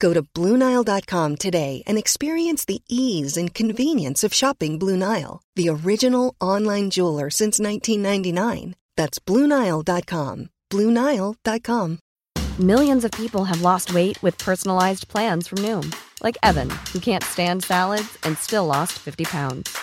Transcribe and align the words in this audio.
Go 0.00 0.12
to 0.12 0.22
BlueNile.com 0.22 1.36
today 1.36 1.82
and 1.86 1.96
experience 1.98 2.64
the 2.64 2.82
ease 2.88 3.36
and 3.36 3.54
convenience 3.54 4.24
of 4.24 4.34
shopping 4.34 4.78
Blue 4.78 4.96
Nile, 4.96 5.42
the 5.54 5.68
original 5.68 6.34
online 6.40 6.90
jeweler 6.90 7.30
since 7.30 7.60
1999. 7.60 8.74
That's 8.96 9.18
BlueNile.com. 9.20 10.50
BlueNile.com. 10.70 11.98
Millions 12.58 13.04
of 13.04 13.12
people 13.12 13.44
have 13.44 13.62
lost 13.62 13.94
weight 13.94 14.20
with 14.20 14.36
personalized 14.38 15.06
plans 15.06 15.46
from 15.46 15.58
Noom, 15.58 15.94
like 16.24 16.36
Evan, 16.42 16.70
who 16.92 16.98
can't 16.98 17.22
stand 17.22 17.62
salads 17.62 18.18
and 18.24 18.36
still 18.36 18.66
lost 18.66 18.94
50 18.98 19.24
pounds. 19.26 19.78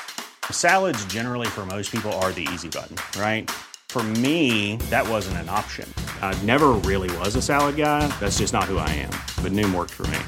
Salads, 0.51 1.05
generally, 1.05 1.47
for 1.47 1.65
most 1.65 1.89
people, 1.89 2.11
are 2.19 2.33
the 2.33 2.47
easy 2.53 2.67
button, 2.67 2.97
right? 3.17 3.49
For 3.95 4.03
me, 4.03 4.75
that 4.89 5.07
wasn't 5.07 5.37
an 5.37 5.47
option. 5.47 5.87
I 6.21 6.37
never 6.43 6.73
really 6.83 7.09
was 7.19 7.37
a 7.37 7.41
salad 7.41 7.77
guy. 7.77 8.05
That's 8.19 8.39
just 8.39 8.51
not 8.51 8.65
who 8.65 8.77
I 8.77 8.89
am. 8.89 9.13
But 9.41 9.53
Noom 9.53 9.73
worked 9.73 9.93
for 9.93 10.05
me. 10.07 10.19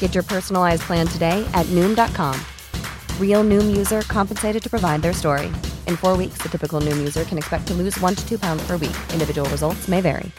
Get 0.00 0.12
your 0.12 0.24
personalized 0.24 0.82
plan 0.82 1.06
today 1.06 1.48
at 1.54 1.66
Noom.com. 1.66 2.34
Real 3.20 3.44
Noom 3.44 3.76
user 3.76 4.02
compensated 4.08 4.60
to 4.60 4.68
provide 4.68 5.02
their 5.02 5.12
story. 5.12 5.46
In 5.86 5.94
four 5.94 6.16
weeks, 6.16 6.38
the 6.42 6.48
typical 6.48 6.80
Noom 6.80 6.96
user 6.98 7.22
can 7.22 7.38
expect 7.38 7.68
to 7.68 7.74
lose 7.74 7.96
one 8.00 8.16
to 8.16 8.28
two 8.28 8.40
pounds 8.40 8.66
per 8.66 8.72
week. 8.72 8.96
Individual 9.12 9.48
results 9.50 9.86
may 9.86 10.00
vary. 10.00 10.32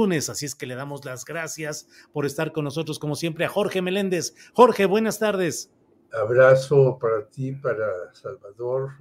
Lunes, 0.00 0.28
así 0.30 0.46
es 0.46 0.56
que 0.56 0.66
le 0.66 0.74
damos 0.74 1.04
las 1.04 1.24
gracias 1.24 1.86
por 2.12 2.26
estar 2.26 2.50
con 2.50 2.64
nosotros, 2.64 2.98
como 2.98 3.14
siempre, 3.14 3.44
a 3.44 3.48
Jorge 3.48 3.82
Meléndez. 3.82 4.34
Jorge, 4.52 4.86
buenas 4.86 5.20
tardes. 5.20 5.70
Abrazo 6.12 6.98
para 7.00 7.28
ti, 7.28 7.52
para 7.52 8.12
Salvador, 8.14 8.94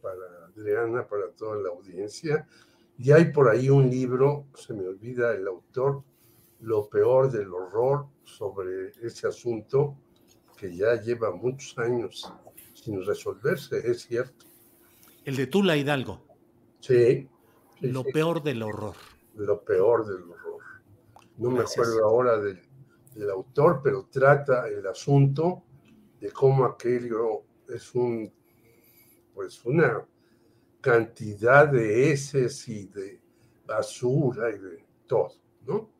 para 0.00 0.46
Adriana, 0.46 1.06
para 1.06 1.30
toda 1.30 1.56
la 1.56 1.68
audiencia. 1.70 2.46
Y 2.98 3.12
hay 3.12 3.32
por 3.32 3.48
ahí 3.48 3.70
un 3.70 3.88
libro, 3.88 4.46
se 4.54 4.74
me 4.74 4.86
olvida 4.86 5.34
el 5.34 5.46
autor, 5.46 6.02
Lo 6.60 6.90
peor 6.90 7.30
del 7.30 7.52
horror 7.54 8.06
sobre 8.22 8.90
ese 9.00 9.26
asunto 9.26 9.96
que 10.58 10.76
ya 10.76 11.00
lleva 11.00 11.30
muchos 11.30 11.78
años 11.78 12.30
sin 12.74 13.02
resolverse, 13.04 13.78
es 13.90 14.02
cierto. 14.02 14.44
El 15.24 15.36
de 15.36 15.46
Tula 15.46 15.76
Hidalgo. 15.76 16.20
Sí. 16.80 17.26
sí 17.80 17.86
Lo 17.86 18.02
sí. 18.02 18.12
peor 18.12 18.42
del 18.42 18.62
horror. 18.62 18.94
Lo 19.36 19.62
peor 19.64 20.06
del 20.06 20.22
horror. 20.22 20.62
No 21.38 21.50
Gracias. 21.50 21.78
me 21.78 21.82
acuerdo 21.84 22.06
ahora 22.06 22.38
del, 22.38 22.60
del 23.14 23.30
autor, 23.30 23.80
pero 23.82 24.06
trata 24.10 24.68
el 24.68 24.86
asunto 24.86 25.62
de 26.20 26.30
cómo 26.30 26.66
aquello 26.66 27.42
es 27.68 27.94
un, 27.94 28.30
pues 29.40 29.64
una 29.64 30.04
cantidad 30.82 31.66
de 31.66 32.12
heces 32.12 32.68
y 32.68 32.84
de 32.88 33.18
basura 33.66 34.50
y 34.50 34.58
de 34.58 34.84
todo, 35.06 35.32
¿no? 35.66 35.90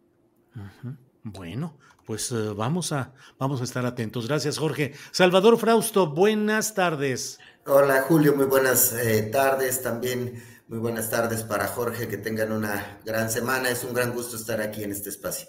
Bueno, 1.22 1.78
pues 2.04 2.30
eh, 2.32 2.52
vamos, 2.54 2.92
a, 2.92 3.14
vamos 3.38 3.62
a 3.62 3.64
estar 3.64 3.86
atentos. 3.86 4.28
Gracias, 4.28 4.58
Jorge. 4.58 4.92
Salvador 5.10 5.56
Frausto, 5.56 6.10
buenas 6.10 6.74
tardes. 6.74 7.38
Hola 7.64 8.02
Julio, 8.02 8.36
muy 8.36 8.44
buenas 8.44 8.92
eh, 8.92 9.30
tardes. 9.32 9.82
También 9.82 10.42
muy 10.68 10.78
buenas 10.78 11.08
tardes 11.08 11.42
para 11.42 11.66
Jorge. 11.66 12.08
Que 12.08 12.18
tengan 12.18 12.52
una 12.52 13.00
gran 13.06 13.30
semana. 13.30 13.70
Es 13.70 13.84
un 13.84 13.94
gran 13.94 14.12
gusto 14.12 14.36
estar 14.36 14.60
aquí 14.60 14.84
en 14.84 14.92
este 14.92 15.08
espacio. 15.08 15.48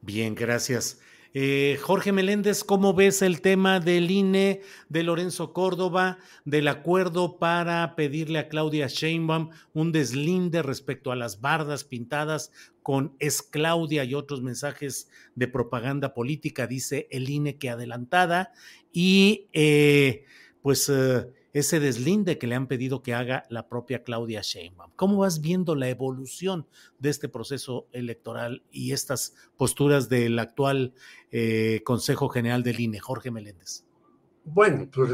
Bien, 0.00 0.34
gracias. 0.34 1.00
Eh, 1.32 1.78
Jorge 1.80 2.10
Meléndez, 2.10 2.64
¿cómo 2.64 2.92
ves 2.92 3.22
el 3.22 3.40
tema 3.40 3.78
del 3.78 4.10
INE, 4.10 4.62
de 4.88 5.02
Lorenzo 5.04 5.52
Córdoba, 5.52 6.18
del 6.44 6.66
acuerdo 6.66 7.38
para 7.38 7.94
pedirle 7.94 8.40
a 8.40 8.48
Claudia 8.48 8.88
Sheinbaum 8.88 9.50
un 9.72 9.92
deslinde 9.92 10.62
respecto 10.62 11.12
a 11.12 11.16
las 11.16 11.40
bardas 11.40 11.84
pintadas 11.84 12.50
con 12.82 13.14
es 13.20 13.42
Claudia 13.42 14.02
y 14.02 14.14
otros 14.14 14.42
mensajes 14.42 15.08
de 15.36 15.46
propaganda 15.46 16.14
política, 16.14 16.66
dice 16.66 17.06
el 17.12 17.30
INE 17.30 17.58
que 17.58 17.70
adelantada, 17.70 18.52
y 18.92 19.46
eh, 19.52 20.24
pues 20.62 20.88
eh, 20.88 21.28
ese 21.52 21.80
deslinde 21.80 22.38
que 22.38 22.46
le 22.46 22.54
han 22.54 22.66
pedido 22.66 23.02
que 23.02 23.14
haga 23.14 23.44
la 23.48 23.68
propia 23.68 24.02
Claudia 24.04 24.40
Sheinbaum. 24.42 24.92
¿Cómo 24.96 25.18
vas 25.18 25.40
viendo 25.40 25.74
la 25.74 25.88
evolución 25.88 26.66
de 26.98 27.10
este 27.10 27.28
proceso 27.28 27.88
electoral 27.92 28.62
y 28.70 28.92
estas 28.92 29.34
posturas 29.56 30.08
del 30.08 30.38
actual 30.38 30.94
eh, 31.30 31.82
Consejo 31.84 32.28
General 32.28 32.62
del 32.62 32.80
INE, 32.80 33.00
Jorge 33.00 33.30
Meléndez? 33.30 33.84
Bueno, 34.44 34.88
pues 34.92 35.10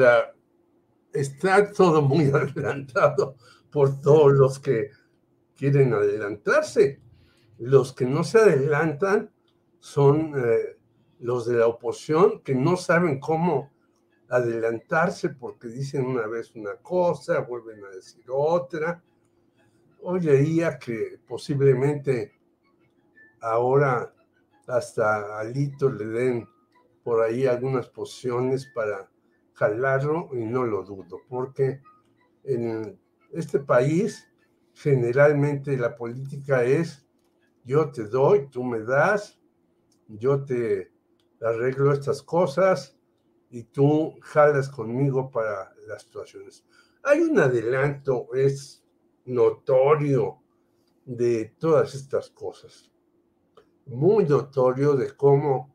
está 1.12 1.72
todo 1.72 2.02
muy 2.02 2.24
adelantado 2.34 3.36
por 3.70 4.00
todos 4.00 4.32
los 4.32 4.58
que 4.58 4.90
quieren 5.56 5.94
adelantarse. 5.94 7.00
Los 7.58 7.94
que 7.94 8.04
no 8.04 8.22
se 8.24 8.38
adelantan 8.38 9.30
son 9.80 10.34
eh, 10.36 10.76
los 11.20 11.46
de 11.46 11.58
la 11.58 11.66
oposición 11.66 12.42
que 12.42 12.54
no 12.54 12.76
saben 12.76 13.18
cómo 13.18 13.70
adelantarse 14.28 15.30
porque 15.30 15.68
dicen 15.68 16.04
una 16.04 16.26
vez 16.26 16.54
una 16.54 16.76
cosa, 16.76 17.40
vuelven 17.40 17.84
a 17.84 17.90
decir 17.90 18.24
otra. 18.28 19.02
Hoy 20.02 20.20
leía 20.20 20.78
que 20.78 21.18
posiblemente 21.26 22.32
ahora 23.40 24.12
hasta 24.66 25.38
Alito 25.38 25.90
le 25.90 26.06
den 26.06 26.48
por 27.04 27.22
ahí 27.22 27.46
algunas 27.46 27.88
posiciones 27.88 28.66
para 28.74 29.08
jalarlo 29.52 30.28
y 30.32 30.44
no 30.44 30.64
lo 30.64 30.82
dudo, 30.82 31.20
porque 31.28 31.80
en 32.44 32.98
este 33.32 33.60
país 33.60 34.28
generalmente 34.74 35.76
la 35.76 35.96
política 35.96 36.64
es 36.64 37.06
yo 37.64 37.90
te 37.90 38.04
doy, 38.04 38.48
tú 38.48 38.62
me 38.62 38.80
das, 38.80 39.40
yo 40.08 40.44
te 40.44 40.92
arreglo 41.40 41.92
estas 41.92 42.22
cosas 42.22 42.95
y 43.56 43.62
tú 43.64 44.14
jalas 44.20 44.68
conmigo 44.68 45.30
para 45.30 45.74
las 45.86 46.02
situaciones. 46.02 46.62
Hay 47.02 47.20
un 47.20 47.38
adelanto, 47.38 48.28
es 48.34 48.84
notorio 49.24 50.42
de 51.06 51.54
todas 51.58 51.94
estas 51.94 52.28
cosas, 52.28 52.92
muy 53.86 54.26
notorio 54.26 54.94
de 54.94 55.16
cómo 55.16 55.74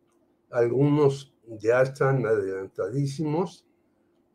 algunos 0.51 1.35
ya 1.47 1.81
están 1.81 2.23
adelantadísimos, 2.23 3.67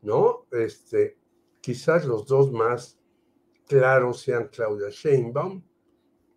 ¿no? 0.01 0.45
Este, 0.51 1.17
quizás 1.61 2.03
los 2.03 2.27
dos 2.27 2.51
más 2.51 2.99
claros 3.65 4.19
sean 4.19 4.49
Claudia 4.49 4.89
Sheinbaum. 4.89 5.63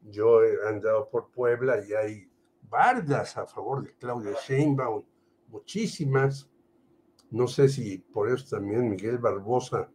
Yo 0.02 0.44
he 0.44 0.68
andado 0.68 1.10
por 1.10 1.32
Puebla 1.32 1.84
y 1.84 1.92
hay 1.92 2.30
bardas 2.62 3.36
a 3.36 3.46
favor 3.46 3.82
de 3.82 3.96
Claudia 3.96 4.36
Sheinbaum, 4.46 5.04
muchísimas. 5.48 6.49
No 7.30 7.46
sé 7.46 7.68
si 7.68 7.98
por 7.98 8.30
eso 8.30 8.56
también 8.56 8.90
Miguel 8.90 9.18
Barbosa 9.18 9.88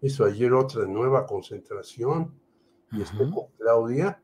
hizo 0.00 0.24
ayer 0.24 0.52
otra 0.52 0.86
nueva 0.86 1.26
concentración 1.26 2.32
y 2.92 3.02
estuvo 3.02 3.48
con 3.48 3.56
Claudia, 3.58 4.20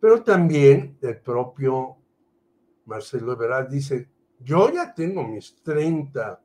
pero 0.00 0.22
también 0.22 0.98
el 1.00 1.20
propio 1.20 1.96
Marcelo 2.84 3.32
Ebrard 3.32 3.68
dice, 3.68 4.08
yo 4.40 4.70
ya 4.70 4.94
tengo 4.94 5.24
mis 5.24 5.56
30 5.62 6.40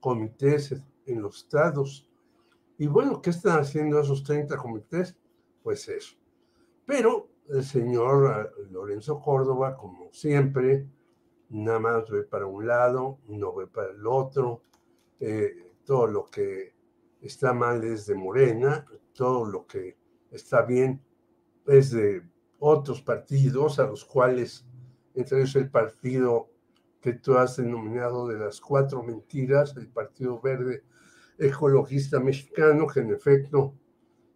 comités 0.00 0.74
en 1.06 1.22
los 1.22 1.38
estados. 1.38 2.08
Y 2.78 2.86
bueno, 2.86 3.20
¿qué 3.20 3.30
están 3.30 3.60
haciendo 3.60 4.00
esos 4.00 4.22
30 4.24 4.56
comités? 4.56 5.16
Pues 5.62 5.88
eso. 5.88 6.16
Pero 6.86 7.28
el 7.48 7.64
señor 7.64 8.52
Lorenzo 8.70 9.20
Córdoba, 9.20 9.76
como 9.76 10.12
siempre, 10.12 10.86
nada 11.50 11.78
más 11.78 12.10
ve 12.10 12.22
para 12.22 12.46
un 12.46 12.66
lado, 12.66 13.18
no 13.28 13.54
ve 13.54 13.66
para 13.66 13.90
el 13.90 14.06
otro. 14.06 14.62
Eh, 15.20 15.72
todo 15.84 16.06
lo 16.06 16.26
que 16.26 16.74
está 17.20 17.52
mal 17.52 17.82
es 17.84 18.06
de 18.06 18.14
Morena, 18.14 18.84
todo 19.12 19.46
lo 19.46 19.66
que 19.66 19.96
está 20.30 20.62
bien 20.62 21.02
es 21.66 21.90
de 21.90 22.22
otros 22.58 23.02
partidos 23.02 23.78
a 23.78 23.86
los 23.86 24.04
cuales, 24.04 24.66
entre 25.14 25.38
ellos 25.38 25.56
el 25.56 25.70
partido 25.70 26.50
que 27.00 27.12
tú 27.14 27.36
has 27.36 27.56
denominado 27.56 28.26
de 28.28 28.38
las 28.38 28.60
cuatro 28.60 29.02
mentiras, 29.02 29.76
el 29.76 29.88
Partido 29.88 30.40
Verde 30.40 30.82
Ecologista 31.38 32.18
Mexicano, 32.18 32.86
que 32.86 33.00
en 33.00 33.12
efecto 33.12 33.74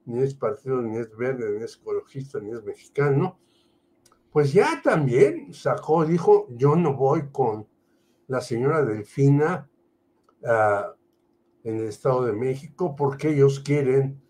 ni 0.05 0.21
es 0.21 0.35
partido, 0.35 0.81
ni 0.83 0.99
es 0.99 1.15
verde, 1.17 1.59
ni 1.59 1.65
es 1.65 1.77
ecologista, 1.77 2.41
ni 2.41 2.53
es 2.53 2.63
mexicano. 2.65 3.39
pues 4.31 4.53
ya 4.53 4.81
también 4.83 5.53
sacó, 5.53 6.05
dijo, 6.07 6.47
yo 6.51 6.75
no 6.75 6.95
voy 6.95 7.29
con 7.31 7.69
la 8.29 8.41
señora 8.41 8.83
Delfina 8.83 9.71
ah, 10.47 10.95
en 11.65 11.77
el 11.77 11.89
Estado 11.89 12.25
de 12.25 12.33
México 12.33 12.95
porque 12.97 13.31
ellos 13.31 13.61
quieren 13.61 14.21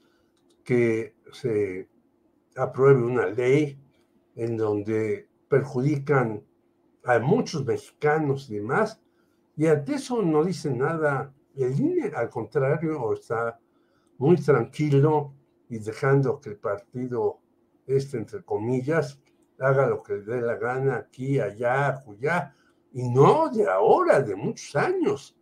que 0.65 1.15
se 1.33 1.89
apruebe 2.57 3.03
una 3.03 3.27
ley 3.27 3.79
en 4.37 4.57
donde 4.57 5.29
perjudican 5.49 6.43
a 7.05 7.19
muchos 7.19 7.65
mexicanos 7.65 8.49
y 8.51 8.57
demás, 8.57 9.01
y 9.57 9.67
ante 9.67 9.95
eso 9.95 10.23
no 10.23 10.45
dice 10.45 10.71
nada. 10.71 11.35
El 11.55 11.79
INE, 11.79 12.13
al 12.15 12.31
contrario, 12.31 13.13
está 13.13 13.61
muy 14.19 14.37
tranquilo 14.37 15.35
y 15.69 15.79
dejando 15.79 16.41
que 16.41 16.51
el 16.51 16.57
partido, 16.57 17.41
este 17.87 18.19
entre 18.19 18.43
comillas, 18.43 19.21
haga 19.59 19.87
lo 19.87 20.03
que 20.03 20.15
le 20.15 20.23
dé 20.23 20.41
la 20.41 20.57
gana 20.57 20.97
aquí, 20.97 21.39
allá, 21.39 22.03
allá, 22.09 22.57
y 22.93 23.09
no 23.09 23.49
de 23.51 23.69
ahora, 23.69 24.21
de 24.21 24.35
muchos 24.35 24.75
años. 24.77 25.37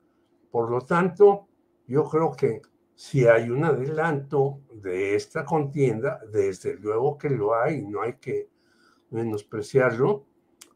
Por 0.51 0.71
lo 0.71 0.81
tanto, 0.81 1.49
yo 1.87 2.05
creo 2.05 2.33
que 2.33 2.63
si 2.95 3.27
hay 3.27 3.49
un 3.49 3.65
adelanto 3.65 4.61
de 4.75 5.15
esta 5.15 5.45
contienda, 5.45 6.21
desde 6.31 6.75
luego 6.77 7.17
que 7.17 7.31
lo 7.31 7.55
hay, 7.55 7.83
no 7.83 8.03
hay 8.03 8.15
que 8.15 8.51
menospreciarlo, 9.11 10.27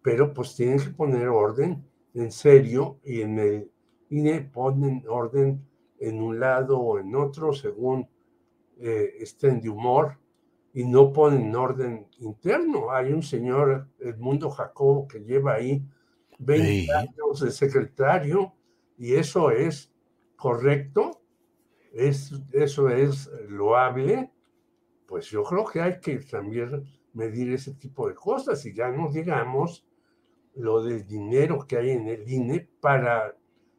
pero 0.03 0.33
pues 0.33 0.55
tienen 0.55 0.79
que 0.79 0.91
poner 0.91 1.29
orden 1.29 1.85
en 2.15 2.31
serio 2.31 2.99
y 3.05 3.21
en 3.23 3.39
el 3.39 3.71
INE 4.11 4.41
ponen 4.41 5.05
orden 5.09 5.67
en 5.99 6.23
un 6.23 6.39
lado 6.39 6.79
o 6.79 6.99
en 6.99 7.15
otro 7.15 7.53
según 7.53 8.09
eh, 8.79 9.15
estén 9.19 9.61
de 9.61 9.69
humor 9.69 10.19
y 10.73 10.85
no 10.85 11.13
ponen 11.13 11.55
orden 11.55 12.07
interno. 12.19 12.91
Hay 12.91 13.13
un 13.13 13.23
señor, 13.23 13.89
Edmundo 14.01 14.51
Jacobo, 14.51 15.07
que 15.07 15.21
lleva 15.21 15.55
ahí 15.55 15.83
20 16.39 16.93
años 16.93 17.41
de 17.41 17.51
secretario 17.51 18.53
y 18.97 19.15
eso 19.15 19.51
es 19.51 19.93
correcto, 20.37 21.23
es, 21.93 22.33
eso 22.53 22.89
es 22.89 23.31
loable, 23.49 24.31
pues 25.07 25.27
yo 25.31 25.43
creo 25.45 25.65
que 25.65 25.81
hay 25.81 26.01
que 26.01 26.19
también 26.19 26.85
medir 27.13 27.53
ese 27.53 27.75
tipo 27.75 28.09
de 28.09 28.15
cosas 28.15 28.65
y 28.67 28.75
ya 28.75 28.91
no 28.91 29.11
digamos 29.11 29.87
lo 30.55 30.83
del 30.83 31.07
dinero 31.07 31.67
que 31.67 31.77
hay 31.77 31.91
en 31.91 32.09
el 32.09 32.29
INE 32.29 32.69
para 32.81 33.37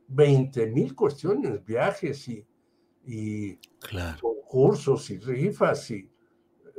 20 0.08 0.68
mil 0.68 0.96
cuestiones, 0.96 1.64
viajes 1.66 2.28
y, 2.28 2.46
y 3.06 3.60
concursos 4.22 5.10
y 5.10 5.20
rifas 5.20 5.92
y 5.92 6.10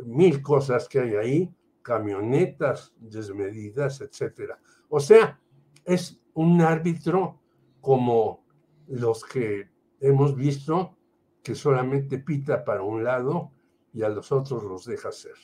mil 0.05 0.43
cosas 0.43 0.89
que 0.89 1.01
hay 1.01 1.15
ahí, 1.15 1.55
camionetas 1.83 2.93
desmedidas, 2.99 4.01
etcétera. 4.01 4.59
O 4.89 5.01
sea, 5.01 5.41
es 5.85 6.21
un 6.35 6.61
árbitro 6.61 7.41
como 7.87 8.45
los 8.89 9.23
que 9.23 9.69
hemos 10.01 10.35
visto 10.35 10.97
que 11.41 11.55
solamente 11.55 12.19
pita 12.19 12.65
para 12.65 12.83
un 12.83 13.05
lado 13.05 13.53
y 13.95 14.03
a 14.03 14.09
los 14.09 14.33
otros 14.33 14.65
los 14.65 14.87
deja 14.87 15.11
hacer. 15.11 15.35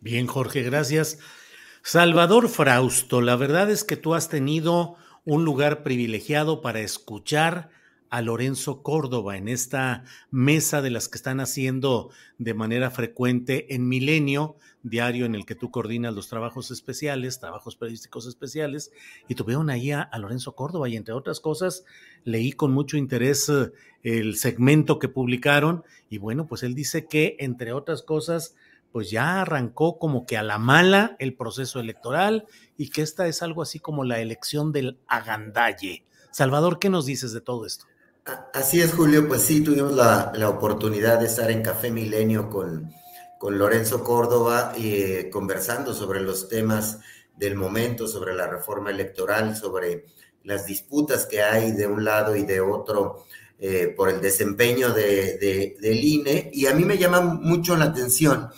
Bien, 0.00 0.26
Jorge, 0.26 0.62
gracias. 0.62 1.18
Salvador 1.82 2.48
Frausto, 2.48 3.20
la 3.20 3.36
verdad 3.36 3.70
es 3.70 3.84
que 3.84 3.98
tú 3.98 4.14
has 4.14 4.30
tenido 4.30 4.96
un 5.26 5.44
lugar 5.44 5.82
privilegiado 5.82 6.62
para 6.62 6.80
escuchar 6.80 7.68
a 8.10 8.22
Lorenzo 8.22 8.82
Córdoba 8.82 9.36
en 9.36 9.48
esta 9.48 10.04
mesa 10.30 10.82
de 10.82 10.90
las 10.90 11.08
que 11.08 11.16
están 11.16 11.40
haciendo 11.40 12.10
de 12.38 12.54
manera 12.54 12.90
frecuente 12.90 13.74
en 13.74 13.88
Milenio, 13.88 14.56
diario 14.82 15.26
en 15.26 15.34
el 15.34 15.46
que 15.46 15.54
tú 15.54 15.70
coordinas 15.70 16.14
los 16.14 16.28
trabajos 16.28 16.70
especiales, 16.70 17.40
trabajos 17.40 17.76
periodísticos 17.76 18.26
especiales, 18.26 18.92
y 19.28 19.34
tuvieron 19.34 19.70
ahí 19.70 19.90
a, 19.90 20.02
a 20.02 20.18
Lorenzo 20.18 20.54
Córdoba 20.54 20.88
y 20.88 20.96
entre 20.96 21.14
otras 21.14 21.40
cosas 21.40 21.84
leí 22.24 22.52
con 22.52 22.72
mucho 22.72 22.96
interés 22.96 23.48
eh, 23.48 23.72
el 24.02 24.36
segmento 24.36 24.98
que 24.98 25.08
publicaron 25.08 25.84
y 26.08 26.18
bueno, 26.18 26.46
pues 26.46 26.62
él 26.62 26.74
dice 26.74 27.06
que 27.06 27.36
entre 27.40 27.72
otras 27.72 28.02
cosas 28.02 28.54
pues 28.92 29.10
ya 29.10 29.42
arrancó 29.42 29.98
como 29.98 30.24
que 30.24 30.38
a 30.38 30.42
la 30.42 30.58
mala 30.58 31.16
el 31.18 31.34
proceso 31.34 31.80
electoral 31.80 32.46
y 32.78 32.88
que 32.88 33.02
esta 33.02 33.26
es 33.26 33.42
algo 33.42 33.60
así 33.60 33.78
como 33.78 34.04
la 34.04 34.20
elección 34.20 34.72
del 34.72 34.98
agandalle. 35.06 36.04
Salvador, 36.30 36.78
¿qué 36.78 36.88
nos 36.88 37.04
dices 37.06 37.32
de 37.32 37.40
todo 37.40 37.66
esto? 37.66 37.84
Así 38.52 38.80
es, 38.80 38.92
Julio. 38.92 39.28
Pues 39.28 39.42
sí, 39.42 39.60
tuvimos 39.62 39.92
la, 39.92 40.32
oportunidad 40.48 41.20
de 41.20 41.26
estar 41.26 41.48
en 41.48 41.62
Café 41.62 41.92
Milenio 41.92 42.50
con, 42.50 42.92
con 43.38 43.56
Lorenzo 43.56 44.02
Córdoba 44.02 44.72
eh, 44.76 45.30
conversando 45.32 45.94
sobre 45.94 46.20
los 46.20 46.48
temas 46.48 46.98
del 47.36 47.54
momento, 47.54 48.08
sobre 48.08 48.34
la 48.34 48.48
reforma 48.48 48.90
electoral, 48.90 49.56
sobre 49.56 50.06
las 50.42 50.66
disputas 50.66 51.26
que 51.26 51.40
hay 51.40 51.70
de 51.70 51.86
un 51.86 52.04
lado 52.04 52.34
y 52.34 52.42
de 52.42 52.60
otro 52.60 53.26
eh, 53.60 53.94
por 53.96 54.08
el 54.08 54.20
desempeño 54.20 54.92
de, 54.92 55.76
del 55.80 56.04
INE. 56.04 56.50
Y 56.52 56.66
a 56.66 56.74
mí 56.74 56.84
me 56.84 56.98
llama 56.98 57.20
mucho 57.20 57.76
la 57.76 57.84
atención 57.84 58.48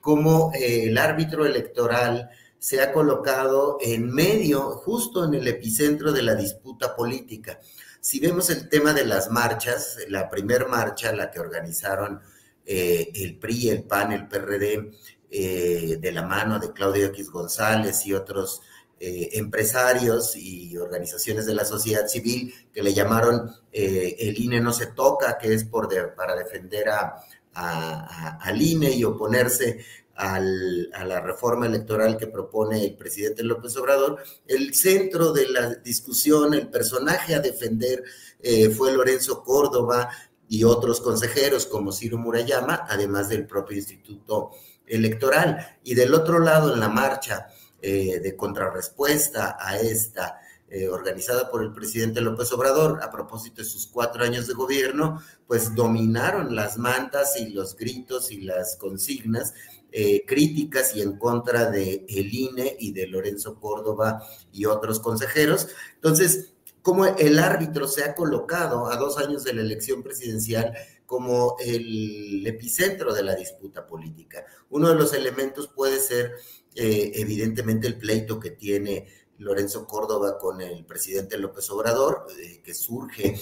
cómo 0.00 0.52
eh, 0.54 0.84
el 0.84 0.98
árbitro 0.98 1.44
electoral 1.44 2.30
se 2.60 2.80
ha 2.80 2.92
colocado 2.92 3.78
en 3.80 4.08
medio, 4.08 4.70
justo 4.70 5.24
en 5.24 5.34
el 5.34 5.48
epicentro 5.48 6.12
de 6.12 6.22
la 6.22 6.36
disputa 6.36 6.94
política. 6.94 7.58
Si 8.06 8.20
vemos 8.20 8.50
el 8.50 8.68
tema 8.68 8.92
de 8.92 9.04
las 9.04 9.32
marchas, 9.32 9.98
la 10.06 10.30
primer 10.30 10.68
marcha, 10.68 11.12
la 11.12 11.28
que 11.28 11.40
organizaron 11.40 12.20
eh, 12.64 13.10
el 13.12 13.36
PRI, 13.36 13.70
el 13.70 13.82
PAN, 13.82 14.12
el 14.12 14.28
PRD, 14.28 14.92
eh, 15.28 15.96
de 16.00 16.12
la 16.12 16.22
mano 16.22 16.60
de 16.60 16.72
Claudio 16.72 17.06
X 17.06 17.28
González 17.30 18.06
y 18.06 18.14
otros 18.14 18.62
eh, 19.00 19.30
empresarios 19.32 20.36
y 20.36 20.76
organizaciones 20.76 21.46
de 21.46 21.54
la 21.54 21.64
sociedad 21.64 22.06
civil 22.06 22.54
que 22.72 22.80
le 22.80 22.94
llamaron 22.94 23.50
el 23.72 24.40
INE 24.40 24.60
no 24.60 24.72
se 24.72 24.86
toca, 24.86 25.36
que 25.36 25.52
es 25.52 25.64
por 25.64 25.88
para 26.14 26.36
defender 26.36 26.88
a, 26.88 27.20
al 27.54 28.62
INE 28.62 28.92
y 28.92 29.02
oponerse 29.02 29.84
a 30.16 30.40
la 30.40 31.20
reforma 31.20 31.66
electoral 31.66 32.16
que 32.16 32.26
propone 32.26 32.84
el 32.84 32.96
presidente 32.96 33.42
López 33.42 33.76
Obrador, 33.76 34.18
el 34.46 34.74
centro 34.74 35.32
de 35.32 35.48
la 35.48 35.74
discusión, 35.74 36.54
el 36.54 36.68
personaje 36.68 37.34
a 37.34 37.40
defender 37.40 38.02
eh, 38.40 38.70
fue 38.70 38.92
Lorenzo 38.92 39.42
Córdoba 39.42 40.08
y 40.48 40.64
otros 40.64 41.00
consejeros 41.00 41.66
como 41.66 41.92
Ciro 41.92 42.18
Murayama, 42.18 42.86
además 42.88 43.28
del 43.28 43.46
propio 43.46 43.76
Instituto 43.76 44.52
Electoral. 44.86 45.78
Y 45.82 45.94
del 45.94 46.14
otro 46.14 46.38
lado, 46.38 46.72
en 46.72 46.80
la 46.80 46.88
marcha 46.88 47.48
eh, 47.82 48.20
de 48.20 48.36
contrarrespuesta 48.36 49.56
a 49.60 49.78
esta 49.78 50.40
eh, 50.68 50.88
organizada 50.88 51.48
por 51.50 51.62
el 51.62 51.72
presidente 51.72 52.20
López 52.20 52.52
Obrador 52.52 53.00
a 53.00 53.10
propósito 53.10 53.62
de 53.62 53.68
sus 53.68 53.86
cuatro 53.86 54.24
años 54.24 54.48
de 54.48 54.54
gobierno, 54.54 55.22
pues 55.46 55.74
dominaron 55.74 56.56
las 56.56 56.76
mantas 56.76 57.36
y 57.36 57.50
los 57.50 57.76
gritos 57.76 58.32
y 58.32 58.40
las 58.40 58.76
consignas 58.76 59.54
eh, 59.98 60.26
críticas 60.26 60.94
y 60.94 61.00
en 61.00 61.16
contra 61.16 61.70
de 61.70 62.04
el 62.06 62.34
INE 62.34 62.76
y 62.78 62.92
de 62.92 63.06
Lorenzo 63.06 63.58
Córdoba 63.58 64.22
y 64.52 64.66
otros 64.66 65.00
consejeros. 65.00 65.68
Entonces, 65.94 66.52
como 66.82 67.06
el 67.06 67.38
árbitro 67.38 67.88
se 67.88 68.04
ha 68.04 68.14
colocado 68.14 68.88
a 68.88 68.96
dos 68.98 69.16
años 69.16 69.42
de 69.42 69.54
la 69.54 69.62
elección 69.62 70.02
presidencial 70.02 70.74
como 71.06 71.56
el 71.60 72.46
epicentro 72.46 73.14
de 73.14 73.22
la 73.22 73.34
disputa 73.36 73.86
política. 73.86 74.44
Uno 74.68 74.90
de 74.90 74.96
los 74.96 75.14
elementos 75.14 75.68
puede 75.68 75.98
ser 75.98 76.32
eh, 76.74 77.12
evidentemente 77.14 77.86
el 77.86 77.96
pleito 77.96 78.38
que 78.38 78.50
tiene 78.50 79.06
Lorenzo 79.38 79.86
Córdoba 79.86 80.36
con 80.36 80.60
el 80.60 80.84
presidente 80.84 81.38
López 81.38 81.70
Obrador, 81.70 82.26
eh, 82.38 82.60
que 82.62 82.74
surge 82.74 83.40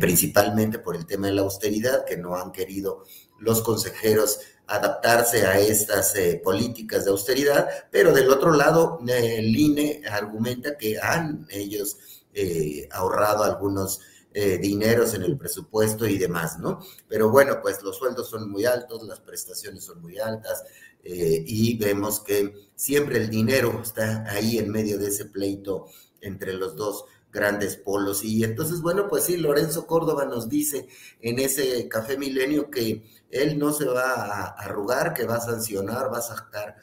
principalmente 0.00 0.78
por 0.78 0.96
el 0.96 1.04
tema 1.04 1.26
de 1.26 1.34
la 1.34 1.42
austeridad, 1.42 2.06
que 2.06 2.16
no 2.16 2.34
han 2.34 2.50
querido 2.50 3.04
los 3.38 3.60
consejeros 3.60 4.38
adaptarse 4.76 5.46
a 5.46 5.58
estas 5.58 6.14
eh, 6.16 6.40
políticas 6.42 7.04
de 7.04 7.10
austeridad, 7.10 7.68
pero 7.90 8.12
del 8.12 8.30
otro 8.30 8.52
lado, 8.52 8.98
el 9.06 9.56
INE 9.56 10.02
argumenta 10.10 10.76
que 10.76 10.98
han 10.98 11.46
ellos 11.50 11.98
ahorrado 12.92 13.44
algunos 13.44 14.00
dineros 14.32 15.12
en 15.12 15.22
el 15.22 15.36
presupuesto 15.36 16.06
y 16.06 16.16
demás, 16.16 16.58
¿no? 16.58 16.80
Pero 17.06 17.28
bueno, 17.28 17.58
pues 17.60 17.82
los 17.82 17.98
sueldos 17.98 18.30
son 18.30 18.50
muy 18.50 18.64
altos, 18.64 19.02
las 19.02 19.20
prestaciones 19.20 19.84
son 19.84 20.00
muy 20.00 20.18
altas, 20.18 20.64
eh, 21.04 21.42
y 21.44 21.76
vemos 21.78 22.20
que 22.20 22.54
siempre 22.76 23.16
el 23.16 23.28
dinero 23.28 23.80
está 23.82 24.24
ahí 24.30 24.58
en 24.58 24.70
medio 24.70 24.98
de 24.98 25.08
ese 25.08 25.24
pleito 25.24 25.86
entre 26.20 26.52
los 26.52 26.76
dos 26.76 27.06
grandes 27.32 27.76
polos. 27.76 28.22
Y 28.22 28.44
entonces, 28.44 28.80
bueno, 28.80 29.08
pues 29.08 29.24
sí, 29.24 29.36
Lorenzo 29.36 29.86
Córdoba 29.86 30.26
nos 30.26 30.48
dice 30.48 30.86
en 31.20 31.38
ese 31.38 31.88
Café 31.88 32.16
Milenio 32.18 32.70
que 32.70 33.02
él 33.30 33.58
no 33.58 33.72
se 33.72 33.86
va 33.86 34.12
a 34.12 34.44
arrugar, 34.50 35.14
que 35.14 35.24
va 35.24 35.36
a 35.36 35.40
sancionar, 35.40 36.12
va 36.12 36.18
a 36.18 36.22
sacar 36.22 36.76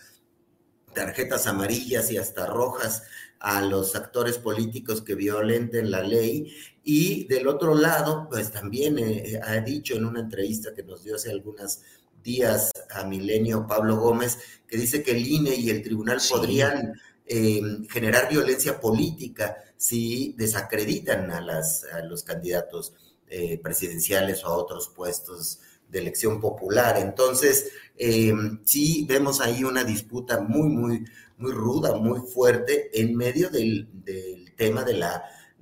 tarjetas 0.94 1.46
amarillas 1.48 2.12
y 2.12 2.18
hasta 2.18 2.48
rojas 2.48 3.03
a 3.39 3.62
los 3.62 3.96
actores 3.96 4.38
políticos 4.38 5.01
que 5.01 5.15
violenten 5.15 5.91
la 5.91 6.01
ley. 6.01 6.53
Y 6.84 7.25
del 7.27 7.48
otro 7.48 7.75
lado, 7.75 8.27
pues 8.29 8.51
también 8.51 8.98
eh, 9.00 9.39
ha 9.41 9.60
dicho 9.60 9.96
en 9.96 10.06
una 10.06 10.20
entrevista 10.20 10.74
que 10.74 10.84
nos 10.84 11.03
dio 11.03 11.15
hace 11.15 11.29
algunas 11.29 11.84
días 12.24 12.72
a 12.89 13.03
Milenio 13.06 13.65
Pablo 13.68 13.98
Gómez, 13.98 14.39
que 14.68 14.77
dice 14.77 15.03
que 15.03 15.12
el 15.12 15.25
INE 15.25 15.56
y 15.56 15.70
el 15.70 15.84
tribunal 15.84 16.20
podrían 16.29 17.00
em, 17.29 17.88
generar 17.88 18.27
violencia 18.27 18.79
política 18.79 19.55
si 19.77 20.33
desacreditan 20.36 21.31
a, 21.31 21.39
las, 21.39 21.86
a 21.93 22.01
los 22.01 22.24
candidatos 22.24 22.93
eh, 23.29 23.59
presidenciales 23.62 24.43
o 24.43 24.48
a 24.48 24.57
otros 24.57 24.89
puestos 24.89 25.59
de 25.88 26.00
elección 26.00 26.41
popular. 26.41 26.98
Entonces, 26.98 27.71
em, 27.95 28.59
sí 28.65 29.05
vemos 29.07 29.41
ahí 29.41 29.63
una 29.63 29.83
disputa 29.83 30.41
muy, 30.41 30.69
muy, 30.69 31.05
muy 31.38 31.51
ruda, 31.51 31.95
muy 31.95 32.21
fuerte 32.21 32.89
en 33.00 33.15
medio 33.15 33.50
del, 33.50 33.88
tema 34.57 34.83
de 34.83 34.93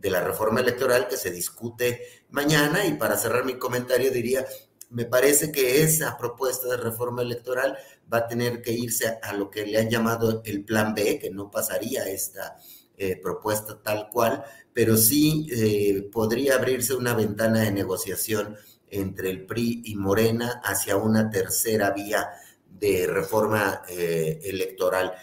la 0.10 0.24
reforma 0.24 0.62
electoral 0.62 1.08
que 1.08 1.18
se 1.18 1.30
discute 1.30 2.02
mañana. 2.32 2.86
Y 2.86 2.94
para 2.94 3.18
cerrar 3.18 3.46
mi 3.46 3.56
comentario 3.56 4.10
diría, 4.10 4.46
me 4.90 5.06
parece 5.06 5.52
que 5.52 5.82
esa 5.82 6.18
propuesta 6.18 6.68
de 6.70 6.78
reforma 6.78 7.22
electoral 7.22 7.78
va 8.12 8.20
a 8.20 8.28
tener 8.28 8.62
que 8.62 8.72
irse 8.72 9.20
a, 9.22 9.34
lo 9.34 9.50
que 9.50 9.66
le 9.66 9.80
han 9.80 9.90
llamado 9.90 10.42
el 10.46 10.64
plan 10.64 10.94
B, 10.94 11.20
que 11.20 11.30
no 11.30 11.52
pasaría 11.52 12.08
esta 12.08 12.58
eh, 12.98 13.20
propuesta 13.22 13.82
tal 13.82 14.10
cual, 14.10 14.44
pero 14.74 14.96
sí 14.96 15.48
eh, 15.52 16.10
podría 16.12 16.56
abrirse 16.56 16.94
una 16.94 17.14
ventana 17.14 17.62
de 17.62 17.72
negociación 17.72 18.56
entre 18.90 19.30
el 19.30 19.46
PRI 19.46 19.82
y 19.86 19.96
Morena 19.96 20.62
hacia 20.64 20.96
una 20.96 21.30
tercera 21.30 21.92
vía 21.92 22.30
de 22.80 23.08
reforma 23.08 23.82
eh, 23.90 24.40
electoral. 24.44 25.14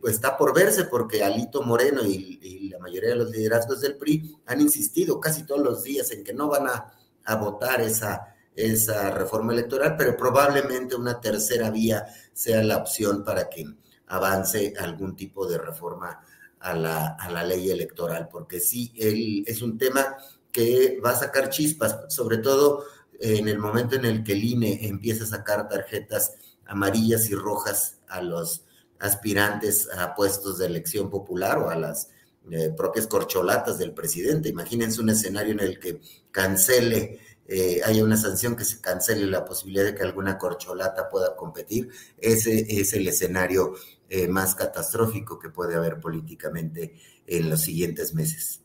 pues 0.00 0.14
está 0.14 0.36
por 0.36 0.54
verse 0.54 0.84
porque 0.84 1.22
Alito 1.22 1.62
Moreno 1.62 2.02
y, 2.04 2.38
y, 2.42 2.68
la 2.70 2.78
mayoría 2.78 3.10
de 3.10 3.16
los 3.16 3.30
liderazgos 3.30 3.80
del 3.80 3.96
PRI 3.96 4.36
han 4.46 4.60
insistido 4.60 5.20
casi 5.20 5.44
todos 5.44 5.60
los 5.60 5.82
días 5.82 6.10
en 6.10 6.24
que 6.24 6.32
no 6.32 6.48
van 6.48 6.68
a, 6.68 6.92
a 7.24 7.36
votar 7.36 7.80
esa, 7.80 8.35
esa 8.56 9.10
reforma 9.10 9.52
electoral, 9.52 9.94
pero 9.96 10.16
probablemente 10.16 10.96
una 10.96 11.20
tercera 11.20 11.70
vía 11.70 12.06
sea 12.32 12.62
la 12.62 12.78
opción 12.78 13.22
para 13.22 13.48
que 13.48 13.64
avance 14.06 14.72
algún 14.78 15.14
tipo 15.14 15.46
de 15.46 15.58
reforma 15.58 16.20
a 16.60 16.74
la, 16.74 17.08
a 17.08 17.30
la 17.30 17.44
ley 17.44 17.70
electoral, 17.70 18.28
porque 18.30 18.60
sí, 18.60 18.92
él, 18.96 19.44
es 19.46 19.62
un 19.62 19.76
tema 19.76 20.16
que 20.50 20.98
va 21.04 21.10
a 21.10 21.16
sacar 21.16 21.50
chispas, 21.50 21.98
sobre 22.08 22.38
todo 22.38 22.84
en 23.20 23.48
el 23.48 23.58
momento 23.58 23.96
en 23.96 24.06
el 24.06 24.24
que 24.24 24.32
el 24.32 24.44
INE 24.44 24.86
empieza 24.86 25.24
a 25.24 25.28
sacar 25.28 25.68
tarjetas 25.68 26.34
amarillas 26.66 27.28
y 27.30 27.34
rojas 27.34 27.98
a 28.08 28.22
los 28.22 28.64
aspirantes 28.98 29.88
a 29.96 30.14
puestos 30.14 30.58
de 30.58 30.66
elección 30.66 31.10
popular 31.10 31.58
o 31.58 31.70
a 31.70 31.76
las 31.76 32.08
eh, 32.50 32.72
propias 32.76 33.06
corcholatas 33.06 33.78
del 33.78 33.92
presidente. 33.92 34.48
Imagínense 34.48 35.00
un 35.00 35.10
escenario 35.10 35.52
en 35.52 35.60
el 35.60 35.78
que 35.78 36.00
cancele 36.30 37.20
eh, 37.48 37.80
haya 37.84 38.04
una 38.04 38.16
sanción 38.16 38.56
que 38.56 38.64
se 38.64 38.80
cancele 38.80 39.26
la 39.26 39.44
posibilidad 39.44 39.84
de 39.84 39.94
que 39.94 40.02
alguna 40.02 40.38
corcholata 40.38 41.08
pueda 41.08 41.36
competir, 41.36 41.90
ese 42.18 42.66
es 42.68 42.92
el 42.92 43.06
escenario 43.06 43.74
eh, 44.08 44.28
más 44.28 44.54
catastrófico 44.54 45.38
que 45.38 45.50
puede 45.50 45.74
haber 45.74 46.00
políticamente 46.00 46.94
en 47.26 47.50
los 47.50 47.62
siguientes 47.62 48.14
meses. 48.14 48.60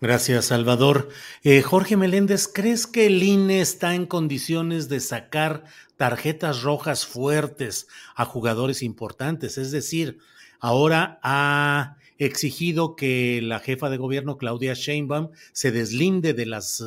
Gracias, 0.00 0.46
Salvador. 0.46 1.08
Eh, 1.42 1.60
Jorge 1.62 1.96
Meléndez, 1.96 2.46
¿crees 2.46 2.86
que 2.86 3.06
el 3.06 3.20
INE 3.20 3.60
está 3.60 3.96
en 3.96 4.06
condiciones 4.06 4.88
de 4.88 5.00
sacar 5.00 5.64
tarjetas 5.96 6.62
rojas 6.62 7.04
fuertes 7.04 7.88
a 8.14 8.24
jugadores 8.24 8.82
importantes? 8.82 9.58
Es 9.58 9.72
decir, 9.72 10.18
ahora 10.60 11.18
ha 11.24 11.97
exigido 12.18 12.96
que 12.96 13.40
la 13.42 13.60
jefa 13.60 13.90
de 13.90 13.96
gobierno, 13.96 14.38
Claudia 14.38 14.74
Sheinbaum, 14.74 15.30
se 15.52 15.70
deslinde 15.70 16.34
de 16.34 16.46
las 16.46 16.84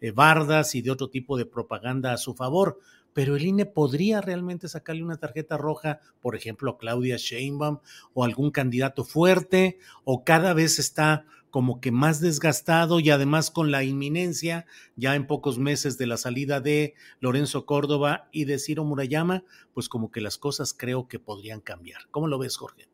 eh, 0.00 0.10
bardas 0.10 0.74
y 0.74 0.82
de 0.82 0.90
otro 0.90 1.08
tipo 1.08 1.36
de 1.36 1.46
propaganda 1.46 2.12
a 2.12 2.18
su 2.18 2.34
favor. 2.34 2.80
Pero 3.14 3.36
el 3.36 3.44
INE 3.44 3.66
podría 3.66 4.20
realmente 4.20 4.68
sacarle 4.68 5.02
una 5.02 5.18
tarjeta 5.18 5.56
roja, 5.56 6.00
por 6.20 6.34
ejemplo, 6.34 6.70
a 6.70 6.78
Claudia 6.78 7.16
Sheinbaum 7.18 7.78
o 8.14 8.24
algún 8.24 8.50
candidato 8.50 9.04
fuerte, 9.04 9.78
o 10.04 10.24
cada 10.24 10.54
vez 10.54 10.78
está 10.78 11.26
como 11.50 11.82
que 11.82 11.92
más 11.92 12.20
desgastado 12.20 12.98
y 12.98 13.10
además 13.10 13.50
con 13.50 13.70
la 13.70 13.84
inminencia 13.84 14.64
ya 14.96 15.14
en 15.14 15.26
pocos 15.26 15.58
meses 15.58 15.98
de 15.98 16.06
la 16.06 16.16
salida 16.16 16.60
de 16.60 16.94
Lorenzo 17.20 17.66
Córdoba 17.66 18.30
y 18.32 18.46
de 18.46 18.58
Ciro 18.58 18.84
Murayama, 18.84 19.44
pues 19.74 19.90
como 19.90 20.10
que 20.10 20.22
las 20.22 20.38
cosas 20.38 20.72
creo 20.72 21.08
que 21.08 21.18
podrían 21.18 21.60
cambiar. 21.60 22.08
¿Cómo 22.10 22.26
lo 22.26 22.38
ves, 22.38 22.56
Jorge? 22.56 22.91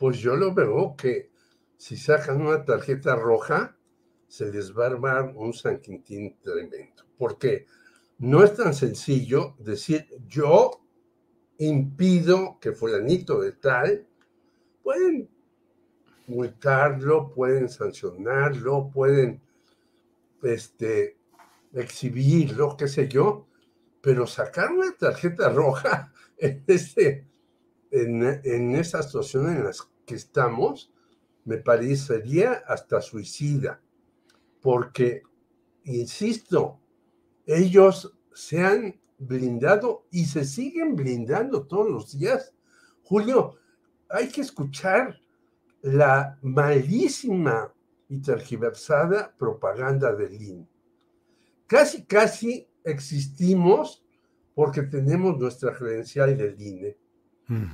Pues 0.00 0.16
yo 0.16 0.34
lo 0.34 0.54
veo 0.54 0.96
que 0.96 1.30
si 1.76 1.94
sacan 1.98 2.40
una 2.40 2.64
tarjeta 2.64 3.16
roja, 3.16 3.76
se 4.26 4.50
les 4.50 4.74
va 4.74 4.84
a 4.84 4.86
armar 4.86 5.34
un 5.36 5.52
San 5.52 5.78
Quintín 5.78 6.38
tremendo. 6.40 7.04
Porque 7.18 7.66
no 8.16 8.42
es 8.42 8.56
tan 8.56 8.72
sencillo 8.72 9.56
decir 9.58 10.08
yo 10.26 10.86
impido 11.58 12.56
que 12.62 12.72
fulanito 12.72 13.42
de 13.42 13.52
tal, 13.52 14.06
pueden 14.82 15.28
multarlo, 16.28 17.34
pueden 17.34 17.68
sancionarlo, 17.68 18.90
pueden 18.90 19.42
este, 20.42 21.18
exhibirlo, 21.74 22.74
qué 22.74 22.88
sé 22.88 23.06
yo, 23.06 23.48
pero 24.00 24.26
sacar 24.26 24.72
una 24.72 24.96
tarjeta 24.96 25.50
roja 25.50 26.14
en, 26.38 26.64
este, 26.68 27.26
en, 27.90 28.40
en 28.44 28.74
esa 28.76 29.02
situación 29.02 29.54
en 29.54 29.64
las 29.64 29.89
que 30.10 30.16
estamos, 30.16 30.92
me 31.44 31.58
parecería 31.58 32.64
hasta 32.66 33.00
suicida, 33.00 33.80
porque, 34.60 35.22
insisto, 35.84 36.80
ellos 37.46 38.12
se 38.34 38.64
han 38.64 39.00
blindado 39.18 40.06
y 40.10 40.24
se 40.24 40.44
siguen 40.44 40.96
blindando 40.96 41.64
todos 41.68 41.88
los 41.88 42.18
días. 42.18 42.52
Julio, 43.04 43.54
hay 44.08 44.28
que 44.28 44.40
escuchar 44.40 45.20
la 45.82 46.36
malísima 46.42 47.72
y 48.08 48.18
tergiversada 48.18 49.32
propaganda 49.38 50.12
del 50.12 50.42
INE. 50.42 50.68
Casi, 51.68 52.04
casi 52.04 52.68
existimos 52.82 54.04
porque 54.56 54.82
tenemos 54.82 55.38
nuestra 55.38 55.72
credencial 55.72 56.36
del 56.36 56.60
INE, 56.60 56.98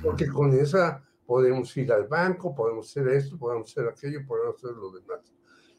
porque 0.03 0.27
con 0.27 0.53
esa 0.53 1.06
podemos 1.27 1.75
ir 1.75 1.91
al 1.91 2.07
banco, 2.07 2.55
podemos 2.55 2.89
hacer 2.89 3.09
esto, 3.09 3.37
podemos 3.37 3.69
hacer 3.69 3.87
aquello, 3.87 4.25
podemos 4.25 4.55
hacer 4.55 4.71
lo 4.71 4.91
demás. 4.91 5.19